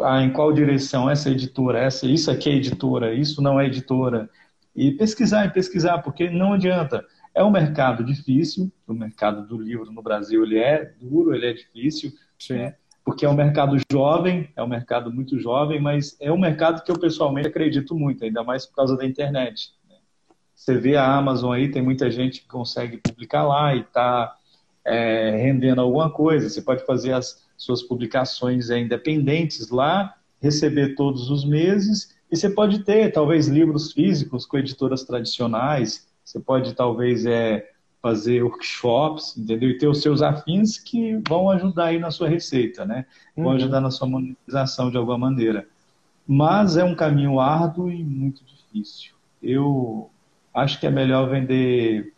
[0.00, 1.08] Ah, em qual direção?
[1.08, 4.28] Essa editora, essa, isso aqui é editora, isso não é editora.
[4.74, 7.04] E pesquisar e pesquisar, porque não adianta.
[7.34, 11.52] É um mercado difícil, o mercado do livro no Brasil ele é duro, ele é
[11.52, 12.12] difícil,
[12.50, 12.74] né?
[13.06, 16.90] porque é um mercado jovem, é um mercado muito jovem, mas é um mercado que
[16.90, 19.70] eu pessoalmente acredito muito, ainda mais por causa da internet.
[20.56, 24.34] Você vê a Amazon aí, tem muita gente que consegue publicar lá e está
[24.84, 26.48] é, rendendo alguma coisa.
[26.48, 32.50] Você pode fazer as suas publicações é, independentes lá, receber todos os meses, e você
[32.50, 37.70] pode ter, talvez, livros físicos com editoras tradicionais, você pode, talvez, é,
[38.02, 39.70] fazer workshops, entendeu?
[39.70, 43.06] E ter os seus afins que vão ajudar aí na sua receita, né?
[43.36, 43.52] Vão uhum.
[43.52, 45.68] ajudar na sua monetização de alguma maneira.
[46.26, 49.12] Mas é um caminho árduo e muito difícil.
[49.42, 50.10] Eu
[50.56, 52.12] acho que é melhor vender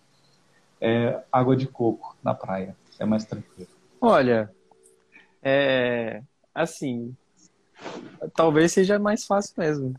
[0.80, 2.76] é, água de coco na praia.
[2.98, 3.68] É mais tranquilo.
[4.00, 4.50] Olha,
[5.42, 6.22] é,
[6.54, 7.14] assim,
[8.34, 9.94] talvez seja mais fácil mesmo.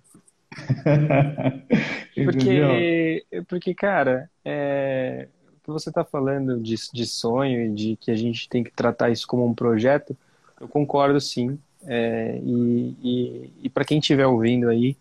[2.25, 8.09] porque, porque, cara, é, o que você está falando de, de sonho e de que
[8.09, 10.17] a gente tem que tratar isso como um projeto,
[10.59, 11.59] eu concordo sim.
[11.85, 14.97] É, e e, e para quem estiver ouvindo aí,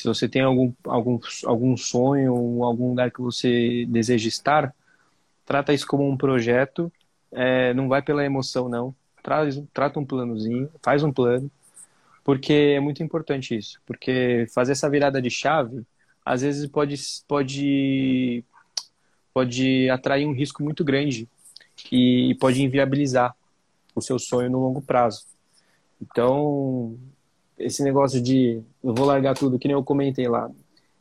[0.00, 4.74] se você tem algum, algum, algum sonho, algum lugar que você deseja estar,
[5.44, 6.90] trata isso como um projeto,
[7.30, 8.94] é, não vai pela emoção, não.
[9.22, 11.50] Traz, trata um planozinho, faz um plano,
[12.24, 13.78] porque é muito importante isso.
[13.84, 15.82] Porque fazer essa virada de chave,
[16.24, 16.96] às vezes pode,
[17.28, 18.42] pode,
[19.34, 21.28] pode atrair um risco muito grande
[21.92, 23.36] e pode inviabilizar
[23.94, 25.26] o seu sonho no longo prazo.
[26.00, 26.98] Então,
[27.60, 30.50] esse negócio de eu vou largar tudo, que nem eu comentei lá.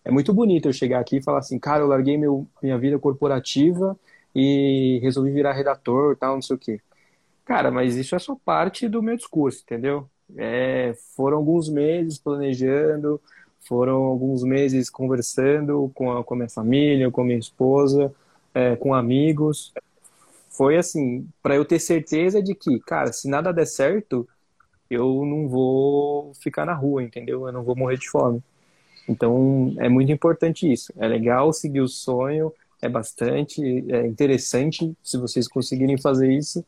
[0.03, 2.99] É muito bonito eu chegar aqui e falar assim, cara, eu larguei meu, minha vida
[2.99, 3.97] corporativa
[4.35, 6.79] e resolvi virar redator, tal, não sei o quê.
[7.45, 10.07] Cara, mas isso é só parte do meu discurso, entendeu?
[10.37, 13.19] É, foram alguns meses planejando,
[13.67, 18.13] foram alguns meses conversando com a, com a minha família, com a minha esposa,
[18.53, 19.73] é, com amigos.
[20.49, 24.27] Foi assim, para eu ter certeza de que, cara, se nada der certo,
[24.89, 27.47] eu não vou ficar na rua, entendeu?
[27.47, 28.43] Eu não vou morrer de fome.
[29.07, 30.93] Então, é muito importante isso.
[30.97, 36.63] É legal seguir o sonho, é bastante é interessante se vocês conseguirem fazer isso,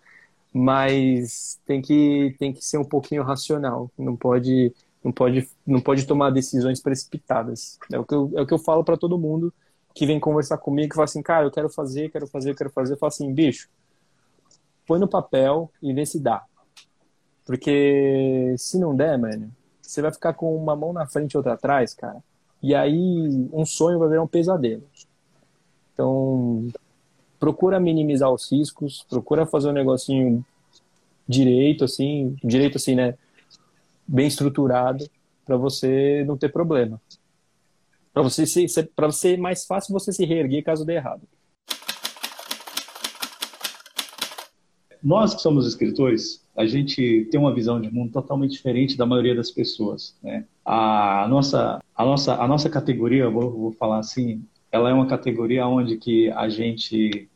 [0.54, 3.90] mas tem que tem que ser um pouquinho racional.
[3.98, 7.80] Não pode não pode não pode tomar decisões precipitadas.
[7.92, 9.54] É o que eu, é o que eu falo para todo mundo
[9.94, 12.94] que vem conversar comigo que fala assim, cara, eu quero fazer, quero fazer, quero fazer.
[12.94, 13.70] Eu falo assim, bicho,
[14.86, 16.44] põe no papel e vê se dá.
[17.46, 19.52] Porque se não der, mano,
[19.82, 22.24] você vai ficar com uma mão na frente e outra atrás, cara.
[22.62, 24.84] E aí um sonho vai virar um pesadelo.
[25.94, 26.68] Então,
[27.40, 30.46] procura minimizar os riscos, procura fazer um negocinho
[31.28, 33.16] direito, assim, direito assim, né?
[34.08, 35.10] Bem estruturado,
[35.46, 37.02] para você não ter problema.
[38.14, 38.46] Para você
[38.96, 41.22] para ser mais fácil você se reerguer caso dê errado.
[45.04, 49.36] Nós que somos escritores, a gente tem uma visão de mundo totalmente diferente da maioria
[49.36, 50.16] das pessoas.
[50.22, 50.46] Né?
[50.64, 55.68] A nossa, a nossa, a nossa categoria, vou, vou falar assim, ela é uma categoria
[55.68, 57.28] onde que a gente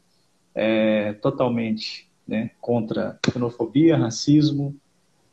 [0.53, 4.75] é totalmente né, contra xenofobia, racismo,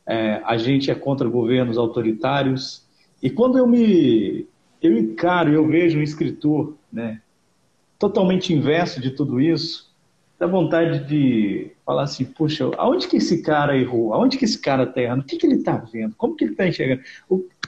[0.05, 2.85] é, a gente é contra governos autoritários.
[3.21, 4.47] E quando eu me
[4.81, 7.21] eu encaro, eu vejo um escritor né,
[7.97, 9.92] totalmente inverso de tudo isso,
[10.43, 14.13] dá vontade de falar assim, puxa, aonde que esse cara errou?
[14.13, 15.21] Aonde que esse cara está errando?
[15.21, 16.15] O que, que ele está vendo?
[16.17, 17.01] Como que ele está enxergando?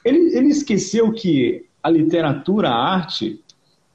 [0.03, 3.41] Ele, ele esqueceu que a literatura, a arte,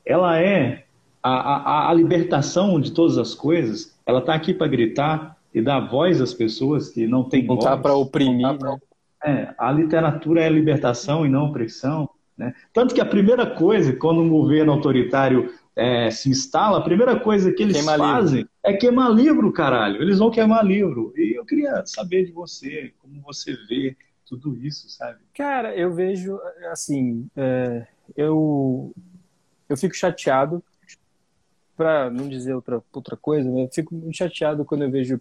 [0.05, 0.85] ela é
[1.23, 5.81] a, a, a libertação de todas as coisas, ela está aqui para gritar e dar
[5.81, 7.63] voz às pessoas que não têm voz.
[7.63, 8.73] Não está para oprimir, pra...
[8.73, 8.79] né?
[9.23, 12.09] É, a literatura é libertação e não opressão.
[12.39, 12.55] Né?
[12.73, 17.53] Tanto que a primeira coisa, quando um governo autoritário é, se instala, a primeira coisa
[17.53, 18.51] que eles queimar fazem livro.
[18.63, 20.03] é queimar livro, caralho.
[20.03, 21.13] Eles vão queimar livro.
[21.17, 25.19] E eu queria saber de você, como você vê tudo isso, sabe?
[25.35, 26.39] Cara, eu vejo,
[26.71, 28.93] assim, é, eu
[29.69, 30.63] eu fico chateado,
[31.77, 33.65] para não dizer outra, outra coisa, né?
[33.65, 35.21] eu fico muito chateado quando eu vejo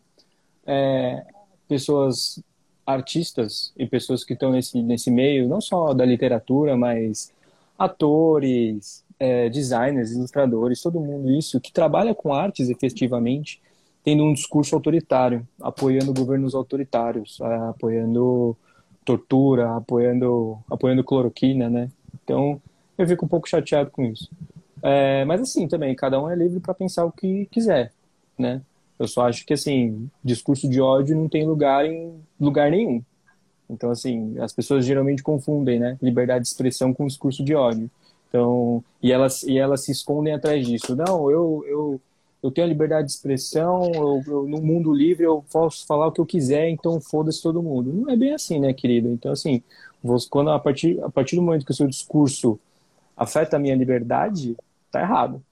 [0.65, 1.23] é,
[1.67, 2.43] pessoas
[2.85, 7.31] artistas e pessoas que estão nesse, nesse meio, não só da literatura, mas
[7.77, 13.61] atores, é, designers, ilustradores, todo mundo isso, que trabalha com artes efetivamente,
[14.03, 18.55] tendo um discurso autoritário, apoiando governos autoritários, é, apoiando
[19.03, 21.89] tortura, apoiando, apoiando cloroquina, né?
[22.23, 22.61] Então,
[22.97, 24.29] eu fico um pouco chateado com isso.
[24.81, 27.91] É, mas assim, também, cada um é livre para pensar o que quiser,
[28.37, 28.61] né?
[28.97, 33.01] Eu só acho que, assim, discurso de ódio não tem lugar em lugar nenhum.
[33.69, 35.97] Então, assim, as pessoas geralmente confundem, né?
[36.01, 37.89] Liberdade de expressão com discurso de ódio.
[38.29, 40.95] Então, e elas, e elas se escondem atrás disso.
[40.95, 42.01] Não, eu, eu,
[42.43, 46.11] eu tenho a liberdade de expressão, eu, eu, no mundo livre eu posso falar o
[46.11, 47.91] que eu quiser, então foda-se todo mundo.
[47.91, 49.09] Não é bem assim, né, querido?
[49.09, 49.63] Então, assim,
[50.29, 52.59] quando a partir, a partir do momento que o seu discurso
[53.17, 54.55] afeta a minha liberdade,
[54.91, 55.43] tá errado.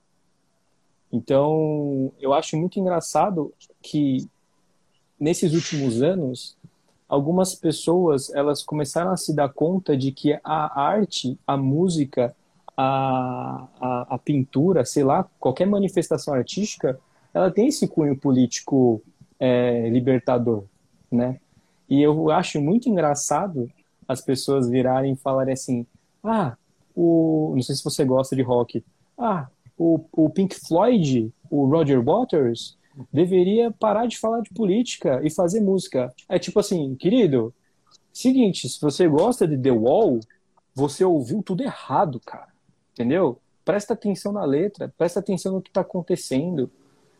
[1.11, 4.27] Então, eu acho muito engraçado que
[5.19, 6.55] nesses últimos anos,
[7.07, 12.35] algumas pessoas elas começaram a se dar conta de que a arte, a música,
[12.77, 16.99] a, a, a pintura, sei lá, qualquer manifestação artística,
[17.33, 19.01] ela tem esse cunho político
[19.39, 20.63] é, libertador,
[21.11, 21.39] né?
[21.89, 23.69] E eu acho muito engraçado
[24.07, 25.85] as pessoas virarem e falarem assim:
[26.23, 26.55] ah,
[26.95, 27.53] o.
[27.55, 28.83] Não sei se você gosta de rock.
[29.17, 29.47] Ah,
[29.77, 32.77] o, o Pink Floyd, o Roger Waters,
[33.11, 36.13] deveria parar de falar de política e fazer música.
[36.27, 37.53] É tipo assim, querido,
[38.13, 40.19] seguinte, se você gosta de The Wall,
[40.75, 42.56] você ouviu tudo errado, cara.
[42.97, 43.37] Entendeu?
[43.63, 46.67] Presta atenção na letra, presta atenção no que está acontecendo.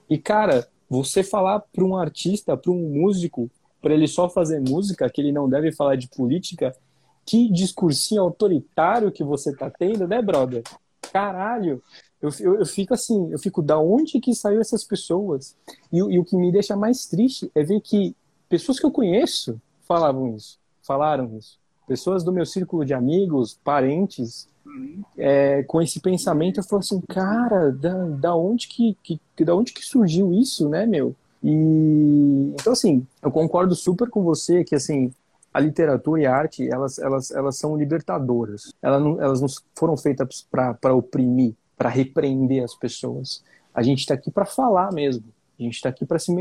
[0.09, 3.47] E, cara, você falar para um artista, para um músico,
[3.80, 6.75] para ele só fazer música, que ele não deve falar de política,
[7.23, 10.63] que discursinho autoritário que você tá tendo, né, brother?
[11.13, 11.84] Caralho,
[12.19, 15.55] eu, eu, eu, fico assim, eu fico, da onde que saiu essas pessoas?
[15.91, 18.15] E, e, o que me deixa mais triste é ver que
[18.49, 21.59] pessoas que eu conheço falavam isso, falaram isso.
[21.86, 24.49] Pessoas do meu círculo de amigos, parentes,
[25.18, 29.74] é, com esse pensamento, eu falo assim, cara, da, da, onde que, que, da onde
[29.74, 31.15] que surgiu isso, né, meu?
[31.43, 35.13] E então assim, eu concordo super com você que assim
[35.53, 38.74] a literatura e a arte elas elas, elas são libertadoras.
[38.82, 43.43] Elas não, elas não foram feitas para oprimir, para repreender as pessoas.
[43.74, 45.24] A gente está aqui para falar mesmo.
[45.59, 46.32] A gente está aqui para se,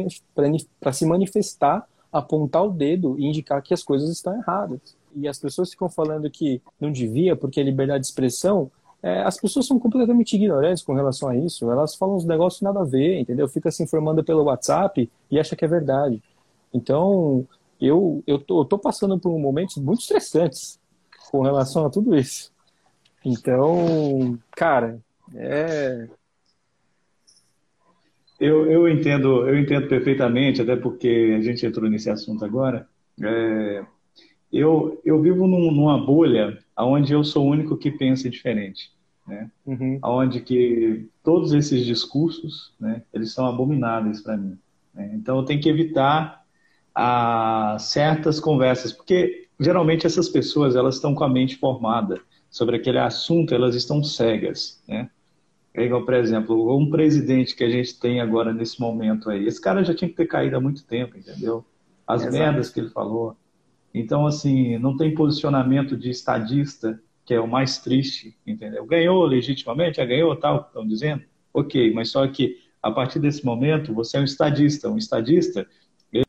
[0.80, 4.80] para se manifestar, apontar o dedo e indicar que as coisas estão erradas.
[5.16, 8.70] E as pessoas ficam falando que não devia porque é liberdade de expressão.
[9.02, 11.70] É, as pessoas são completamente ignorantes com relação a isso.
[11.70, 13.48] Elas falam uns negócios nada a ver, entendeu?
[13.48, 16.22] Fica se informando pelo WhatsApp e acha que é verdade.
[16.72, 17.46] Então,
[17.80, 20.78] eu, eu, tô, tô passando por momentos muito estressantes
[21.30, 22.52] com relação a tudo isso.
[23.24, 25.00] Então, cara,
[25.34, 26.08] é.
[28.38, 32.86] Eu, eu entendo, eu entendo perfeitamente, até porque a gente entrou nesse assunto agora.
[33.22, 33.84] É,
[34.52, 38.90] eu, eu vivo num, numa bolha onde eu sou o único que pensa diferente,
[39.26, 39.50] né?
[39.64, 39.98] Uhum.
[40.02, 44.58] Onde que todos esses discursos, né, eles são abomináveis para mim.
[44.94, 45.12] Né?
[45.14, 46.44] Então eu tenho que evitar
[46.94, 52.76] a, ah, certas conversas, porque geralmente essas pessoas elas estão com a mente formada sobre
[52.76, 55.10] aquele assunto, elas estão cegas, né?
[55.74, 59.46] É igual, por exemplo, um presidente que a gente tem agora nesse momento aí.
[59.46, 61.66] Esse cara já tinha que ter caído há muito tempo, entendeu?
[62.06, 62.38] As Exato.
[62.38, 63.36] merdas que ele falou.
[63.94, 68.84] Então, assim, não tem posicionamento de estadista, que é o mais triste, entendeu?
[68.86, 71.22] Ganhou legitimamente, já ganhou, tal, estão dizendo?
[71.52, 74.88] Ok, mas só que a partir desse momento você é um estadista.
[74.88, 75.66] Um estadista,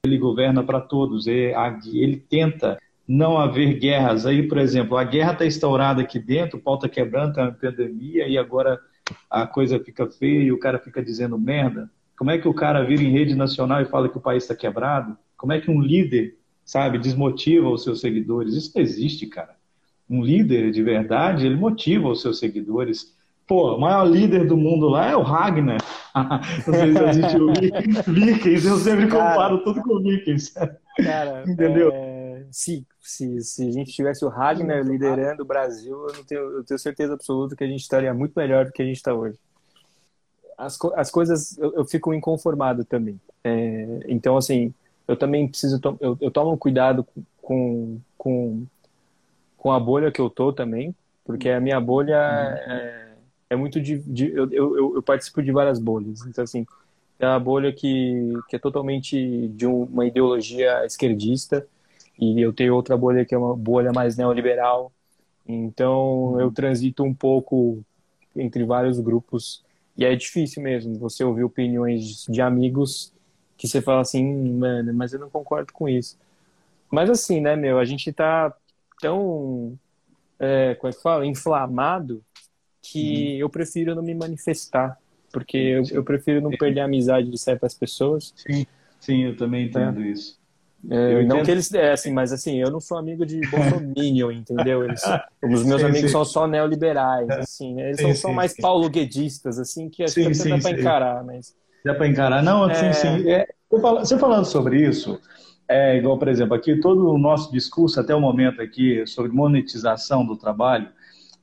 [0.03, 1.53] ele governa para todos, ele,
[1.93, 2.77] ele tenta
[3.07, 4.25] não haver guerras.
[4.25, 7.51] Aí, por exemplo, a guerra está instaurada aqui dentro, o pau está quebrando, tem uma
[7.51, 8.79] pandemia, e agora
[9.29, 11.89] a coisa fica feia e o cara fica dizendo merda.
[12.17, 14.55] Como é que o cara vira em rede nacional e fala que o país está
[14.55, 15.15] quebrado?
[15.37, 16.35] Como é que um líder,
[16.67, 18.53] sabe, desmotiva os seus seguidores?
[18.53, 19.55] Isso não existe, cara.
[20.09, 23.15] Um líder de verdade, ele motiva os seus seguidores.
[23.47, 25.79] Pô, o maior líder do mundo lá é o Ragnar.
[26.67, 30.53] não sei se o Vikings, eu sempre comparo tudo com Vikings.
[30.97, 31.89] Cara, Entendeu?
[31.93, 32.45] É...
[32.51, 36.79] Sim, se, se a gente tivesse o Ragnar liderando o Brasil, eu, tenho, eu tenho
[36.79, 39.39] certeza absoluta que a gente estaria muito melhor do que a gente está hoje.
[40.57, 43.19] As, as coisas, eu, eu fico inconformado também.
[43.43, 44.73] É, então, assim,
[45.07, 47.05] eu também preciso, eu, eu tomo cuidado
[47.41, 48.65] com, com,
[49.57, 50.93] com a bolha que eu tô também,
[51.23, 53.13] porque a minha bolha é,
[53.51, 56.25] é muito de, de eu, eu, eu, participo de várias bolhas.
[56.25, 56.65] Então, assim,
[57.19, 61.65] é uma bolha que, que é totalmente de uma ideologia esquerdista,
[62.19, 64.91] e eu tenho outra bolha que é uma bolha mais neoliberal.
[65.47, 66.41] Então uhum.
[66.41, 67.83] eu transito um pouco
[68.35, 69.63] entre vários grupos
[69.97, 73.13] e é difícil mesmo você ouvir opiniões de amigos
[73.57, 76.17] que você fala assim, mano, mas eu não concordo com isso.
[76.91, 78.53] Mas assim, né, meu, a gente tá
[79.01, 79.77] tão,
[80.39, 82.23] é, como é que fala, inflamado
[82.81, 83.39] que uhum.
[83.39, 84.97] eu prefiro não me manifestar,
[85.31, 88.33] porque eu, eu prefiro não perder a amizade de certas pessoas.
[88.35, 88.65] Sim,
[88.99, 90.07] sim, eu também entendo é.
[90.07, 90.37] isso.
[90.89, 94.85] É, não que eles dessem, mas assim, eu não sou amigo de Bolsonaro, entendeu?
[94.85, 95.01] Eles,
[95.43, 96.13] os meus sim, amigos sim.
[96.13, 97.87] são só neoliberais, assim, né?
[97.89, 101.55] Eles sim, são mais paulo-guedistas, assim, que até dá para encarar, mas...
[101.87, 102.43] Dá para encarar.
[102.43, 102.93] Não, sim, é...
[102.93, 103.29] sim.
[103.29, 105.19] É, você falando sobre isso,
[105.69, 110.25] é igual, por exemplo, aqui todo o nosso discurso até o momento aqui sobre monetização
[110.25, 110.89] do trabalho,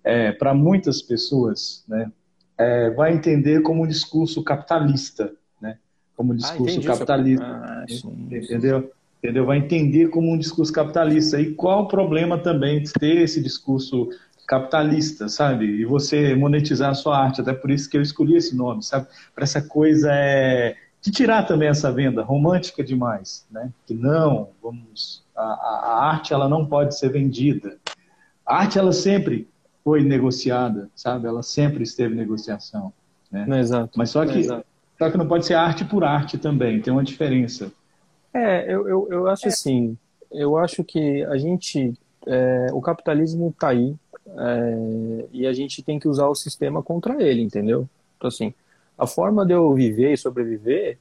[0.02, 2.10] é, para muitas pessoas, né,
[2.58, 5.78] é, vai entender como um discurso capitalista, né?
[6.14, 7.84] Como um discurso ah, capitalista, ah,
[8.30, 8.92] entendeu?
[9.18, 9.46] entendeu?
[9.46, 11.40] Vai entender como um discurso capitalista.
[11.40, 14.10] E qual o problema também de ter esse discurso
[14.46, 15.66] capitalista, sabe?
[15.66, 19.06] E você monetizar a sua arte, até por isso que eu escolhi esse nome, sabe?
[19.34, 23.70] Para essa coisa é de tirar também essa venda romântica demais, né?
[23.86, 27.76] Que não, vamos, a, a, arte ela não pode ser vendida.
[28.46, 29.46] A arte ela sempre
[29.84, 31.26] foi negociada, sabe?
[31.26, 32.90] Ela sempre esteve em negociação,
[33.30, 33.44] né?
[33.46, 33.90] Não, exato.
[33.98, 37.70] Mas só que, só que não pode ser arte por arte também, tem uma diferença.
[38.32, 39.98] É, eu, eu, eu acho assim,
[40.32, 41.92] eu acho que a gente,
[42.26, 43.94] é, o capitalismo está aí
[44.26, 47.88] é, e a gente tem que usar o sistema contra ele, entendeu?
[48.16, 48.54] Então assim,
[48.96, 50.98] a forma de eu viver e sobreviver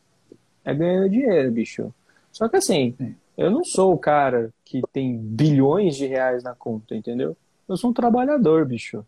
[0.64, 1.94] é ganhando dinheiro, bicho.
[2.32, 2.96] Só que assim,
[3.38, 7.36] eu não sou o cara que tem bilhões de reais na conta, entendeu?
[7.68, 9.06] Eu sou um trabalhador, bicho.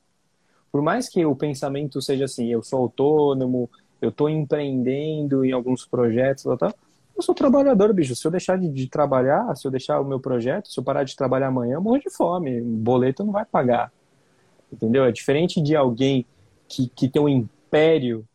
[0.72, 3.70] Por mais que o pensamento seja assim, eu sou autônomo,
[4.01, 6.74] eu estou empreendendo em alguns projetos, tal, tal,
[7.16, 8.16] eu sou trabalhador, bicho.
[8.16, 11.03] Se eu deixar de, de, trabalhar, se eu deixar o meu projeto, se eu parar
[11.03, 12.61] de trabalhar amanhã, eu morro de fome.
[12.61, 13.91] O boleto não vai pagar.
[14.72, 15.05] Entendeu?
[15.05, 16.26] É diferente de alguém
[16.68, 18.28] que, que tem um império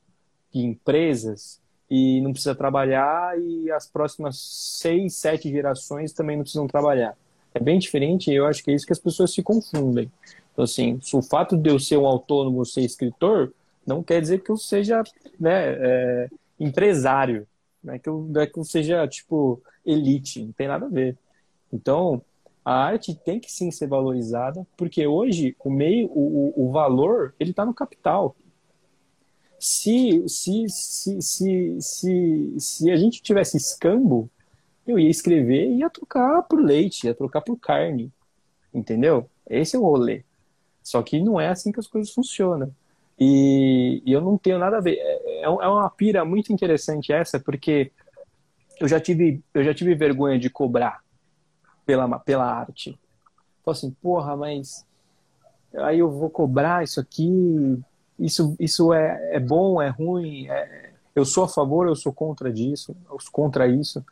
[0.52, 1.60] de empresas
[1.90, 7.16] e não precisa trabalhar e as próximas seis, sete gerações também não precisam trabalhar.
[7.52, 10.10] É bem diferente e eu acho que é isso que as pessoas se confundem.
[10.52, 13.52] Então, assim, o fato de eu ser um autônomo, ser escritor,
[13.84, 15.02] não quer dizer que eu seja
[15.38, 16.28] né, é,
[16.58, 17.46] empresário.
[17.82, 21.16] Não é que eu, é que eu seja, tipo, elite, não tem nada a ver.
[21.72, 22.22] Então,
[22.64, 27.50] a arte tem que sim ser valorizada, porque hoje o meio, o, o valor, ele
[27.50, 28.36] está no capital.
[29.58, 34.30] Se, se, se, se, se, se a gente tivesse escambo,
[34.86, 38.12] eu ia escrever e ia trocar por leite, ia trocar por carne.
[38.72, 39.28] Entendeu?
[39.48, 40.22] Esse é o rolê.
[40.82, 42.74] Só que não é assim que as coisas funcionam.
[43.18, 44.96] E, e eu não tenho nada a ver.
[44.98, 47.92] É, é, é uma pira muito interessante essa, porque
[48.80, 51.02] eu já tive, eu já tive vergonha de cobrar
[51.90, 52.96] pela, pela arte.
[53.64, 54.86] Falei assim, porra, mas
[55.74, 57.82] aí eu vou cobrar isso aqui,
[58.16, 62.52] isso, isso é, é bom, é ruim, é, eu sou a favor, eu sou contra
[62.52, 64.04] disso, eu sou contra isso.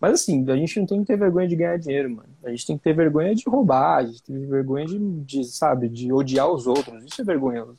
[0.00, 2.28] Mas assim, a gente não tem que ter vergonha de ganhar dinheiro, mano.
[2.44, 4.98] A gente tem que ter vergonha de roubar, a gente tem que ter vergonha de,
[4.98, 7.04] de sabe, de odiar os outros.
[7.04, 7.76] Isso é vergonhoso.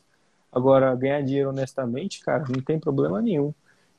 [0.52, 3.54] Agora, ganhar dinheiro honestamente, cara, não tem problema nenhum.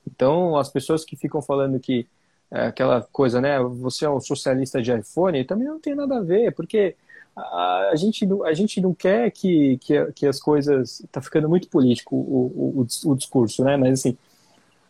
[0.06, 2.06] Então, as pessoas que ficam falando que
[2.50, 6.22] é, aquela coisa, né, você é um socialista de iPhone, também não tem nada a
[6.22, 6.96] ver, porque
[7.36, 11.04] a, a gente, a gente não quer que, que, que as coisas.
[11.12, 13.76] Tá ficando muito político o, o, o discurso, né?
[13.76, 14.16] Mas assim,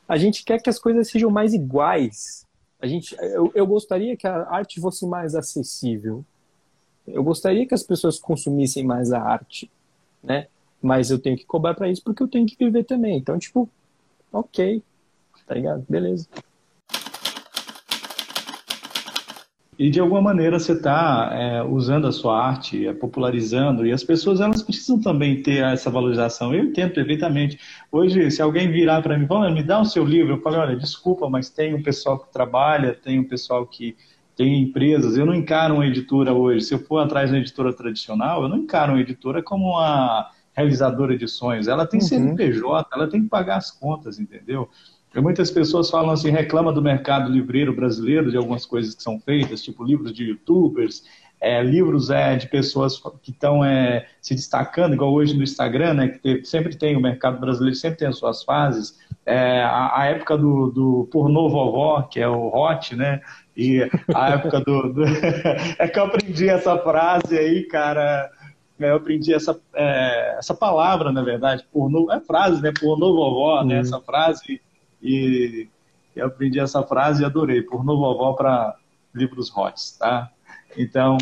[0.09, 2.47] a gente quer que as coisas sejam mais iguais.
[2.81, 6.25] A gente, eu, eu gostaria que a arte fosse mais acessível.
[7.07, 9.71] Eu gostaria que as pessoas consumissem mais a arte,
[10.23, 10.47] né?
[10.81, 13.19] Mas eu tenho que cobrar para isso porque eu tenho que viver também.
[13.19, 13.69] Então, tipo,
[14.33, 14.83] ok,
[15.47, 15.85] tá ligado?
[15.89, 16.29] Beleza.
[19.79, 24.03] E de alguma maneira você está é, usando a sua arte, é, popularizando, e as
[24.03, 26.53] pessoas elas precisam também ter essa valorização.
[26.53, 27.61] Eu entendo perfeitamente.
[27.93, 30.57] Hoje, se alguém virar para mim e falar, me dá o seu livro, eu falo,
[30.57, 33.97] olha, desculpa, mas tem um pessoal que trabalha, tem um pessoal que
[34.35, 35.17] tem empresas.
[35.17, 36.65] Eu não encaro uma editora hoje.
[36.67, 40.29] Se eu for atrás de uma editora tradicional, eu não encaro uma editora como uma
[40.57, 41.69] realizadora de sonhos.
[41.69, 42.07] Ela tem uhum.
[42.07, 44.69] CNPJ, ela tem que pagar as contas, entendeu?
[45.17, 49.63] Muitas pessoas falam assim, reclama do mercado livreiro brasileiro, de algumas coisas que são feitas,
[49.63, 51.03] tipo livros de youtubers,
[51.41, 56.09] é, livros é, de pessoas que estão é, se destacando, igual hoje no Instagram, né,
[56.09, 58.99] que tem, sempre tem, o mercado brasileiro sempre tem as suas fases.
[59.25, 63.21] É, a, a, época do, do pornô vovó, que é o hot, né,
[63.57, 64.93] e a época do...
[64.93, 65.05] do...
[65.79, 68.31] é que eu aprendi essa frase aí, cara,
[68.79, 73.77] eu aprendi essa, é, essa palavra, na verdade, pornô, é frase, né, pornô vovó, né,
[73.77, 73.81] uhum.
[73.81, 74.61] essa frase
[75.03, 75.69] e
[76.15, 78.77] eu aprendi essa frase e adorei, por no vovó para
[79.15, 80.31] livros hots, tá?
[80.77, 81.17] Então,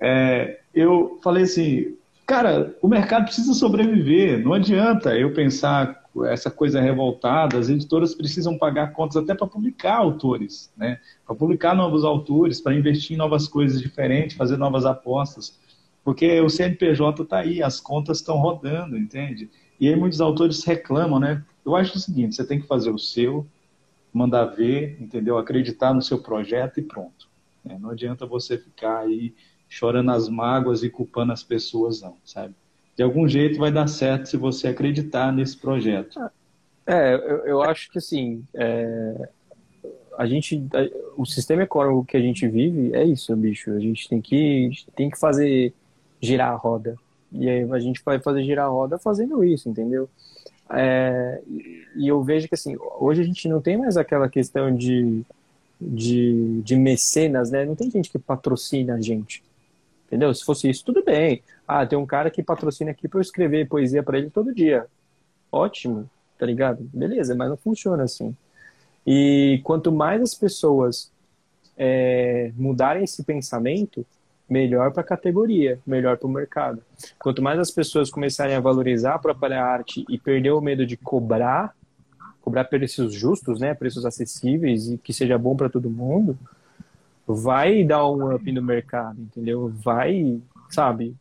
[0.00, 1.96] é, eu falei assim,
[2.26, 8.58] cara, o mercado precisa sobreviver, não adianta eu pensar essa coisa revoltada, as editoras precisam
[8.58, 10.98] pagar contas até para publicar autores, né?
[11.26, 15.58] Para publicar novos autores, para investir em novas coisas diferentes, fazer novas apostas,
[16.04, 19.50] porque o CNPJ está aí, as contas estão rodando, entende?
[19.78, 21.44] E aí muitos autores reclamam, né?
[21.68, 23.46] Eu acho o seguinte, você tem que fazer o seu,
[24.12, 25.36] mandar ver, entendeu?
[25.36, 27.28] Acreditar no seu projeto e pronto.
[27.68, 29.34] É, não adianta você ficar aí
[29.68, 32.54] chorando as mágoas e culpando as pessoas, não, sabe?
[32.96, 36.18] De algum jeito vai dar certo se você acreditar nesse projeto.
[36.86, 39.28] É, eu, eu acho que assim, é,
[40.16, 40.66] a gente,
[41.18, 43.72] o sistema econômico que a gente vive é isso, bicho.
[43.72, 45.74] A gente tem que, tem que fazer
[46.18, 46.96] girar a roda.
[47.30, 50.08] E aí a gente vai fazer girar a roda fazendo isso, entendeu?
[50.70, 51.40] É,
[51.96, 55.22] e eu vejo que assim, hoje a gente não tem mais aquela questão de,
[55.80, 57.64] de, de mecenas, né?
[57.64, 59.42] Não tem gente que patrocina a gente.
[60.06, 60.32] Entendeu?
[60.34, 61.42] Se fosse isso, tudo bem.
[61.66, 64.86] Ah, tem um cara que patrocina aqui para eu escrever poesia para ele todo dia.
[65.52, 66.08] Ótimo,
[66.38, 66.82] tá ligado?
[66.92, 68.34] Beleza, mas não funciona assim.
[69.06, 71.10] E quanto mais as pessoas
[71.76, 74.04] é, mudarem esse pensamento,
[74.48, 76.82] melhor para a categoria, melhor para o mercado.
[77.18, 80.96] Quanto mais as pessoas começarem a valorizar a própria arte e perder o medo de
[80.96, 81.74] cobrar,
[82.40, 86.38] cobrar preços justos, né, preços acessíveis e que seja bom para todo mundo,
[87.26, 89.70] vai dar um up no mercado, entendeu?
[89.82, 90.40] Vai,
[90.70, 91.14] sabe?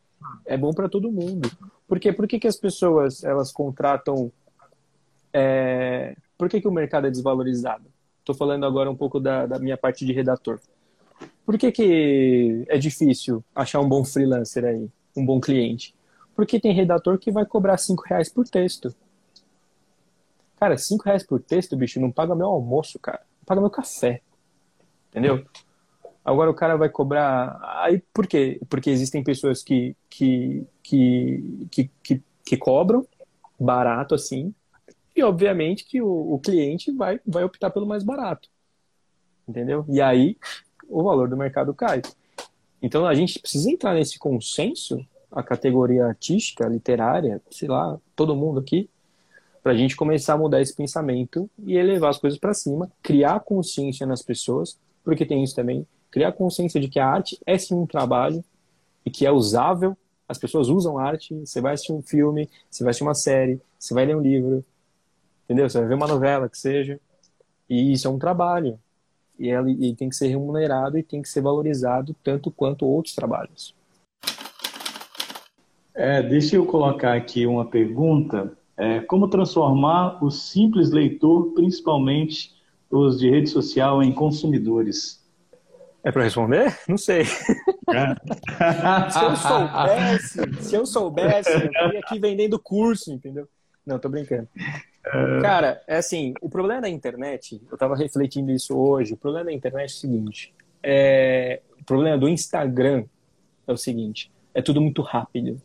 [0.45, 1.51] É bom para todo mundo.
[1.87, 4.31] Porque por que, que as pessoas elas contratam?
[5.33, 6.15] É...
[6.37, 7.83] Por que, que o mercado é desvalorizado?
[8.19, 10.59] Estou falando agora um pouco da, da minha parte de redator.
[11.45, 15.95] Por que, que é difícil achar um bom freelancer aí, um bom cliente?
[16.35, 18.93] Porque tem redator que vai cobrar cinco reais por texto.
[20.59, 23.21] Cara, cinco reais por texto, bicho, não paga meu almoço, cara.
[23.39, 24.21] Não paga meu café.
[25.09, 25.45] Entendeu?
[26.23, 27.57] Agora o cara vai cobrar.
[27.81, 28.59] Aí por quê?
[28.67, 33.07] Porque existem pessoas que, que, que, que, que, que cobram
[33.57, 34.53] barato assim.
[35.15, 38.49] E obviamente que o, o cliente vai, vai optar pelo mais barato.
[39.47, 39.85] Entendeu?
[39.87, 40.37] E aí
[40.89, 42.01] o valor do mercado cai.
[42.81, 48.59] Então a gente precisa entrar nesse consenso, a categoria artística, literária, sei lá, todo mundo
[48.59, 48.89] aqui,
[49.61, 53.41] para a gente começar a mudar esse pensamento e elevar as coisas para cima, criar
[53.41, 57.75] consciência nas pessoas, porque tem isso também, criar consciência de que a arte é sim
[57.75, 58.43] um trabalho
[59.05, 59.97] e que é usável.
[60.27, 63.93] As pessoas usam arte, você vai assistir um filme, você vai assistir uma série, você
[63.93, 64.63] vai ler um livro,
[65.45, 65.69] entendeu?
[65.69, 66.99] Você vai ver uma novela que seja,
[67.69, 68.79] e isso é um trabalho
[69.39, 73.13] e ele, ele tem que ser remunerado e tem que ser valorizado tanto quanto outros
[73.13, 73.75] trabalhos.
[75.93, 78.55] É, deixa eu colocar aqui uma pergunta.
[78.77, 82.55] É, como transformar o simples leitor, principalmente
[82.89, 85.25] os de rede social, em consumidores?
[86.03, 86.77] É para responder?
[86.87, 87.23] Não sei.
[87.23, 87.25] É.
[89.11, 93.47] se eu soubesse, se eu soubesse, eu estaria aqui vendendo curso, entendeu?
[93.85, 94.47] Não, tô brincando.
[95.41, 99.53] Cara, é assim, o problema da internet, eu tava refletindo isso hoje, o problema da
[99.53, 100.53] internet é o seguinte,
[100.83, 103.05] é, o problema do Instagram
[103.65, 105.61] é o seguinte, é tudo muito rápido,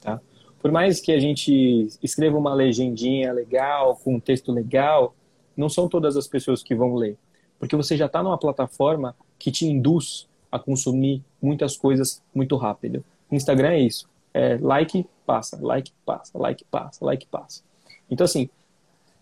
[0.00, 0.20] tá?
[0.60, 5.14] Por mais que a gente escreva uma legendinha legal, com um texto legal,
[5.56, 7.16] não são todas as pessoas que vão ler,
[7.58, 13.04] porque você já está numa plataforma que te induz a consumir muitas coisas muito rápido.
[13.30, 17.62] Instagram é isso, é like, passa, like, passa, like, passa, like, passa.
[18.10, 18.48] Então, assim,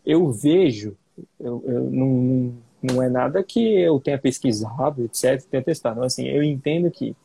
[0.06, 0.96] eu vejo,
[1.40, 6.00] eu, eu não, não é nada que eu tenha pesquisado, etc, tenha testado.
[6.00, 7.16] Mas, assim, eu entendo que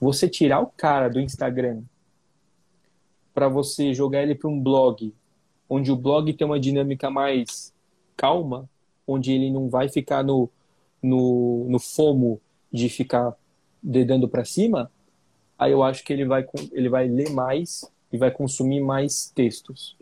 [0.00, 1.82] você tirar o cara do Instagram
[3.32, 5.14] para você jogar ele para um blog,
[5.68, 7.72] onde o blog tem uma dinâmica mais
[8.16, 8.68] calma,
[9.06, 10.50] onde ele não vai ficar no,
[11.02, 12.40] no, no fomo
[12.72, 13.34] de ficar
[13.82, 14.90] dedando para cima,
[15.58, 19.96] aí eu acho que ele vai, ele vai ler mais e vai consumir mais textos.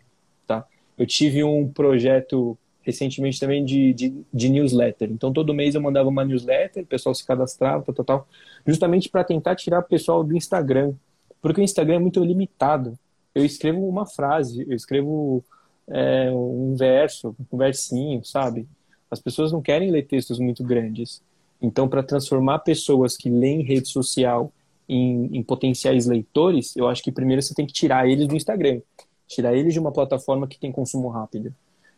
[0.99, 5.09] Eu tive um projeto recentemente também de, de, de, newsletter.
[5.11, 8.27] Então, todo mês eu mandava uma newsletter, o pessoal se cadastrava, tal, tal, tal
[8.67, 10.93] justamente para tentar tirar o pessoal do Instagram.
[11.41, 12.99] Porque o Instagram é muito limitado.
[13.33, 15.41] Eu escrevo uma frase, eu escrevo
[15.87, 18.67] é, um verso, um versinho, sabe?
[19.09, 21.21] As pessoas não querem ler textos muito grandes.
[21.61, 24.51] Então, para transformar pessoas que leem rede social
[24.87, 28.81] em, em potenciais leitores, eu acho que primeiro você tem que tirar eles do Instagram
[29.29, 31.53] tirar eles de uma plataforma que tem consumo rápido.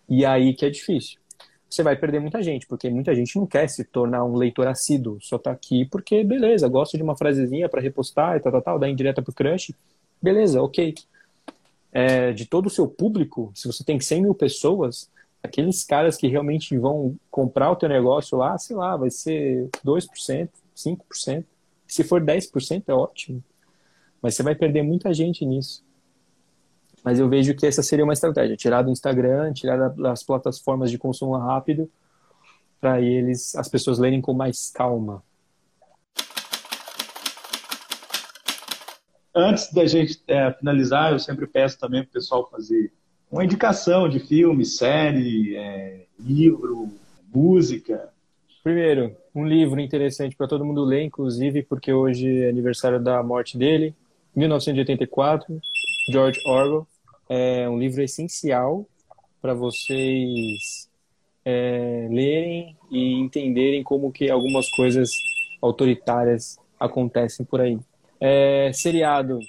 [0.07, 1.17] E aí que é difícil.
[1.69, 5.17] Você vai perder muita gente, porque muita gente não quer se tornar um leitor assíduo,
[5.21, 8.79] só tá aqui porque, beleza, gosta de uma frasezinha para repostar e tal, tal, tal,
[8.79, 9.73] dar indireta pro crush.
[10.21, 10.93] Beleza, ok.
[11.93, 15.09] É, de todo o seu público, se você tem 100 mil pessoas,
[15.41, 20.49] aqueles caras que realmente vão comprar o teu negócio lá, sei lá, vai ser 2%,
[20.75, 21.45] 5%.
[21.87, 23.41] Se for 10% é ótimo.
[24.21, 25.83] Mas você vai perder muita gente nisso.
[27.03, 30.97] Mas eu vejo que essa seria uma estratégia, tirar do Instagram, tirar das plataformas de
[30.97, 31.89] consumo rápido,
[32.79, 35.23] para eles, as pessoas lerem com mais calma.
[39.33, 42.91] Antes da gente é, finalizar, eu sempre peço também para o pessoal fazer
[43.31, 46.89] uma indicação de filme, série, é, livro,
[47.33, 48.09] música.
[48.61, 53.57] Primeiro, um livro interessante para todo mundo ler, inclusive porque hoje é aniversário da morte
[53.57, 53.95] dele,
[54.35, 55.61] 1984,
[56.11, 56.85] George Orwell
[57.33, 58.85] é um livro essencial
[59.41, 60.89] para vocês
[61.45, 65.11] é, lerem e entenderem como que algumas coisas
[65.61, 67.79] autoritárias acontecem por aí.
[68.19, 69.39] É, seriado,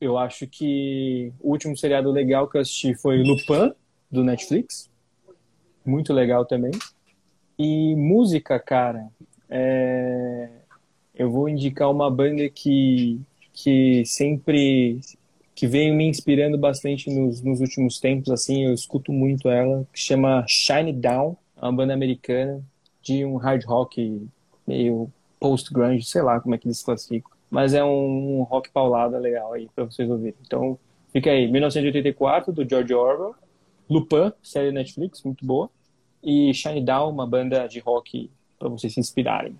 [0.00, 3.74] eu acho que o último seriado legal que eu assisti foi Lupin,
[4.08, 4.88] do Netflix.
[5.84, 6.70] Muito legal também.
[7.58, 9.08] E música, cara,
[9.50, 10.48] é...
[11.12, 13.20] eu vou indicar uma banda que
[13.52, 15.00] que sempre
[15.56, 19.98] que veio me inspirando bastante nos, nos últimos tempos, assim, eu escuto muito ela, que
[19.98, 22.62] chama Shine Down, é uma banda americana
[23.02, 24.28] de um hard rock
[24.66, 29.18] meio post-grunge, sei lá como é que eles classificam, mas é um, um rock paulada
[29.18, 30.34] legal aí para vocês ouvirem.
[30.44, 30.78] Então,
[31.10, 33.34] fica aí, 1984, do George Orwell,
[33.88, 35.70] Lupin, série Netflix, muito boa,
[36.22, 39.58] e Shine Down, uma banda de rock para vocês se inspirarem.